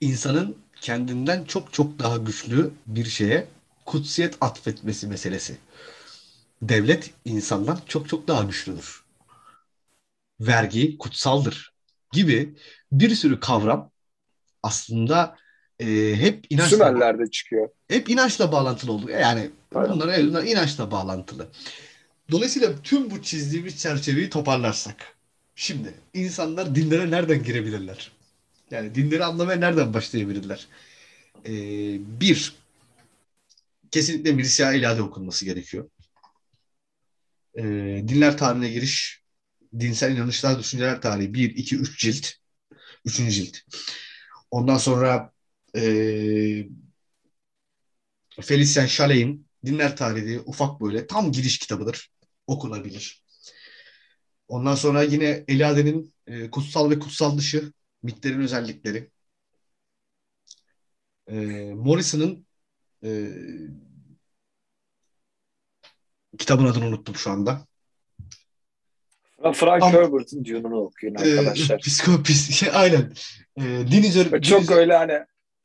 [0.00, 3.48] insanın kendinden çok çok daha güçlü bir şeye
[3.86, 5.56] kutsiyet atfetmesi meselesi.
[6.62, 9.04] Devlet insandan çok çok daha güçlüdür.
[10.40, 11.72] Vergi kutsaldır
[12.12, 12.54] gibi
[12.92, 13.90] bir sürü kavram
[14.62, 15.36] aslında
[15.80, 15.86] e,
[16.16, 17.68] hep inançla Sümerler'de çıkıyor.
[17.88, 19.10] Hep inançla bağlantılı oldu.
[19.10, 21.48] Yani bunlar, bunlar inançla bağlantılı.
[22.30, 25.16] Dolayısıyla tüm bu çizdiğimiz çerçeveyi toparlarsak.
[25.54, 28.17] Şimdi insanlar dinlere nereden girebilirler?
[28.70, 30.68] Yani dinleri anlamaya nereden başlayabilirler?
[31.46, 31.50] Ee,
[32.20, 32.56] bir,
[33.90, 35.90] kesinlikle Mircea Eliade okunması gerekiyor.
[37.58, 37.62] Ee,
[38.08, 39.22] dinler tarihine giriş,
[39.80, 42.28] dinsel inanışlar, düşünceler tarihi 1, 2, 3 cilt.
[43.04, 43.56] Üçüncü cilt.
[44.50, 45.32] Ondan sonra
[45.76, 45.82] e,
[48.40, 52.10] Felicien Chalet'in Dinler Tarihi ufak böyle tam giriş kitabıdır.
[52.46, 53.22] Okunabilir.
[54.48, 59.10] Ondan sonra yine Eliade'nin e, Kutsal ve Kutsal Dışı Mitlerin Özellikleri.
[61.26, 61.36] E,
[61.74, 62.46] Morrison'ın
[63.04, 63.28] e,
[66.38, 67.66] kitabın adını unuttum şu anda.
[69.54, 71.74] Frank Am- Herbert'ın Dune'unu okuyun arkadaşlar.
[71.74, 73.12] E, psikopis, şey, aynen.
[73.56, 74.42] E, din üzerine.
[74.42, 75.18] Çok din öyle hani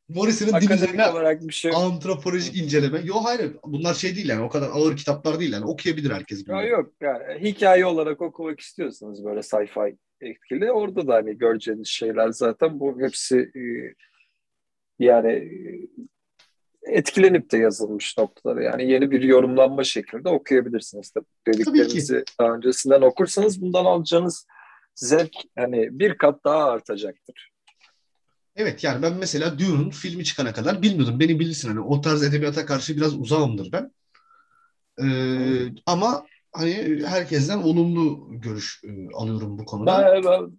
[0.09, 1.71] Morrison'ın din üzerine olarak bir şey.
[1.75, 2.99] antropolojik inceleme.
[2.99, 6.47] Yok hayır bunlar şey değil yani o kadar ağır kitaplar değil yani okuyabilir herkes.
[6.47, 12.29] Ya yok yani hikaye olarak okumak istiyorsanız böyle sci-fi etkili orada da hani göreceğiniz şeyler
[12.29, 13.63] zaten bu hepsi e,
[14.99, 15.87] yani e,
[16.87, 18.63] etkilenip de yazılmış noktaları.
[18.63, 21.11] Yani yeni bir yorumlanma şeklinde okuyabilirsiniz.
[21.11, 24.47] Tabii dediklerinizi daha öncesinden okursanız bundan alacağınız
[24.95, 27.53] zevk hani bir kat daha artacaktır.
[28.55, 31.19] Evet yani ben mesela Dune'un filmi çıkana kadar bilmiyordum.
[31.19, 33.91] Beni bilirsin hani o tarz edebiyata karşı biraz uzağımdır ben.
[35.03, 40.11] Ee, ama hani herkesten olumlu görüş e, alıyorum bu konuda.
[40.13, 40.57] Ben, ben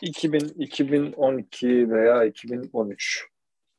[0.00, 3.26] 2000, 2012 veya 2013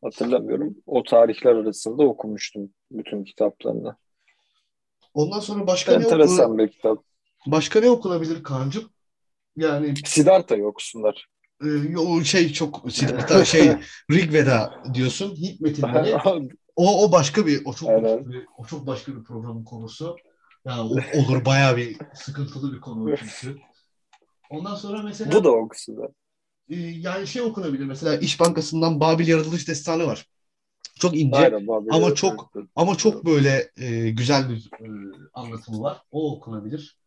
[0.04, 0.76] hatırlamıyorum.
[0.86, 3.96] O tarihler arasında okumuştum bütün kitaplarını.
[5.14, 6.58] Ondan sonra başka Enteresan ne okula...
[6.58, 6.98] bir kitap.
[7.48, 8.90] Başka ne okunabilir Kaan'cığım?
[9.58, 11.28] Yani Siddhartha'yı okusunlar.
[11.64, 13.72] E, o şey çok Siddhartha şey
[14.12, 15.36] Rigveda diyorsun.
[15.36, 16.16] Hikmetinleri.
[16.76, 18.28] o o başka bir o çok evet.
[18.28, 20.16] bir, o çok başka bir programın konusu.
[20.66, 23.60] Yani olur bayağı bir sıkıntılı bir konu çünkü.
[24.50, 26.08] Ondan sonra mesela Bu da okusu da.
[26.70, 30.28] E, yani şey okunabilir mesela İş Bankası'ndan Babil Yaratılış Destanı var.
[31.00, 34.88] Çok ince Aynen, ama çok ama çok böyle e, güzel bir e,
[35.34, 36.02] anlatımı var.
[36.12, 36.98] O okunabilir.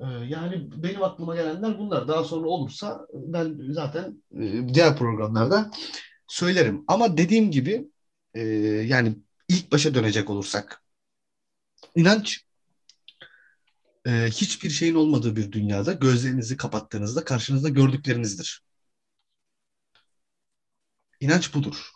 [0.00, 2.08] Ee, yani benim aklıma gelenler bunlar.
[2.08, 5.70] Daha sonra olursa ben zaten e, diğer programlarda
[6.26, 6.84] söylerim.
[6.88, 7.90] Ama dediğim gibi
[8.34, 8.40] e,
[8.86, 9.16] yani
[9.48, 10.83] ilk başa dönecek olursak
[11.94, 12.44] inanç
[14.06, 18.62] e, hiçbir şeyin olmadığı bir dünyada gözlerinizi kapattığınızda karşınızda gördüklerinizdir.
[21.20, 21.90] İnanç budur.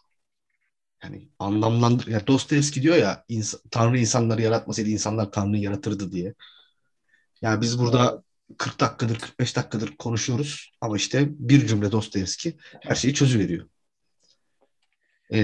[1.05, 2.07] Yani anlamlandır.
[2.07, 6.35] Yani Dostoyevski diyor ya ins- Tanrı insanları yaratmasaydı insanlar Tanrı'yı yaratırdı diye.
[7.43, 8.23] Yani biz burada
[8.59, 13.69] 40 dakikadır, 45 dakikadır konuşuyoruz ama işte bir cümle Dostoyevski her şeyi çözüveriyor.
[15.31, 15.39] Ee,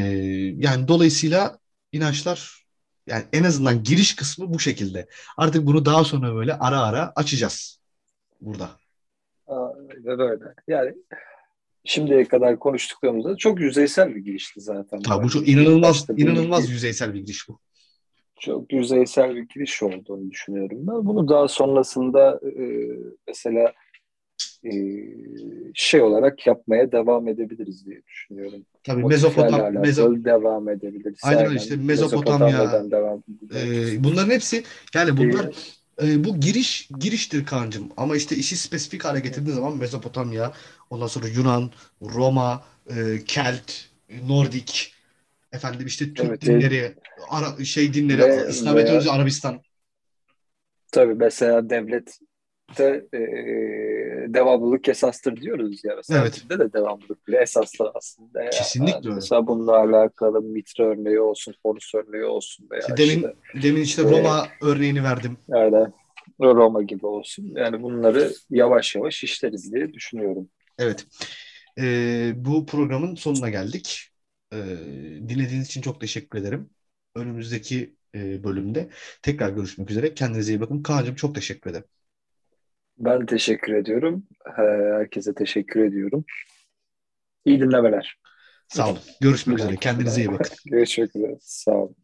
[0.58, 1.58] yani dolayısıyla
[1.92, 2.63] inançlar
[3.06, 5.06] yani en azından giriş kısmı bu şekilde.
[5.36, 7.80] Artık bunu daha sonra böyle ara ara açacağız
[8.40, 8.70] burada.
[9.46, 10.44] Aynen öyle.
[10.68, 10.94] Yani
[11.84, 15.02] şimdiye kadar konuştuklarımızda çok yüzeysel bir girişti zaten.
[15.02, 17.58] Tabii bu çok inanılmaz inanılmaz yüzeysel bir giriş bu
[18.40, 21.06] çok yüzeysel bir giriş olduğunu düşünüyorum ben.
[21.06, 22.62] Bunu daha sonrasında e,
[23.28, 23.72] mesela
[24.64, 24.72] e,
[25.74, 28.64] şey olarak yapmaya devam edebiliriz diye düşünüyorum.
[28.84, 31.18] Tabii Mezopotam Mezo devam edebiliriz.
[31.22, 32.90] Aynen öyle işte Mezopotamya.
[32.90, 33.22] devam
[33.54, 35.50] e, bunların hepsi yani bunlar
[35.98, 40.52] e, e, bu giriş giriştir kancım ama işte işi spesifik hale getirdiğin zaman Mezopotamya,
[40.90, 41.70] ondan sonra Yunan,
[42.02, 43.72] Roma, e, Kelt,
[44.28, 44.94] Nordik,
[45.54, 46.94] Efendim işte Türk evet, dinleri,
[47.30, 48.22] Ara, şey dinleri,
[48.74, 49.60] ve, önce Arabistan.
[50.92, 52.18] Tabii mesela devlet
[52.78, 53.20] de e,
[54.28, 55.94] devamlılık esastır diyoruz ya.
[55.96, 56.50] Mesela evet.
[56.50, 58.50] de devamlılık bile esastır aslında.
[58.50, 59.06] Kesinlikle yani.
[59.06, 59.14] öyle.
[59.14, 62.68] Mesela bununla alakalı mitre örneği olsun, Horus örneği olsun.
[62.70, 65.38] Veya işte demin, işte, demin işte Roma e, örneğini verdim.
[65.48, 65.86] Yani
[66.40, 67.52] Roma gibi olsun.
[67.56, 70.48] Yani bunları yavaş yavaş işleriz diye düşünüyorum.
[70.78, 71.06] Evet.
[71.78, 74.08] Ee, bu programın sonuna geldik.
[74.52, 74.56] Ee,
[75.28, 76.70] dinlediğiniz için çok teşekkür ederim.
[77.14, 78.88] Önümüzdeki e, bölümde.
[79.22, 80.14] Tekrar görüşmek üzere.
[80.14, 80.82] Kendinize iyi bakın.
[80.82, 81.86] Kaan'cığım çok teşekkür ederim.
[82.98, 84.26] Ben teşekkür ediyorum.
[84.56, 86.24] Herkese teşekkür ediyorum.
[87.44, 88.18] İyi dinlemeler.
[88.68, 88.98] Sağ olun.
[89.20, 89.76] Görüşmek üzere.
[89.76, 90.56] Kendinize iyi bakın.
[90.70, 91.36] Görüşmek üzere.
[91.40, 91.96] Sağ olun.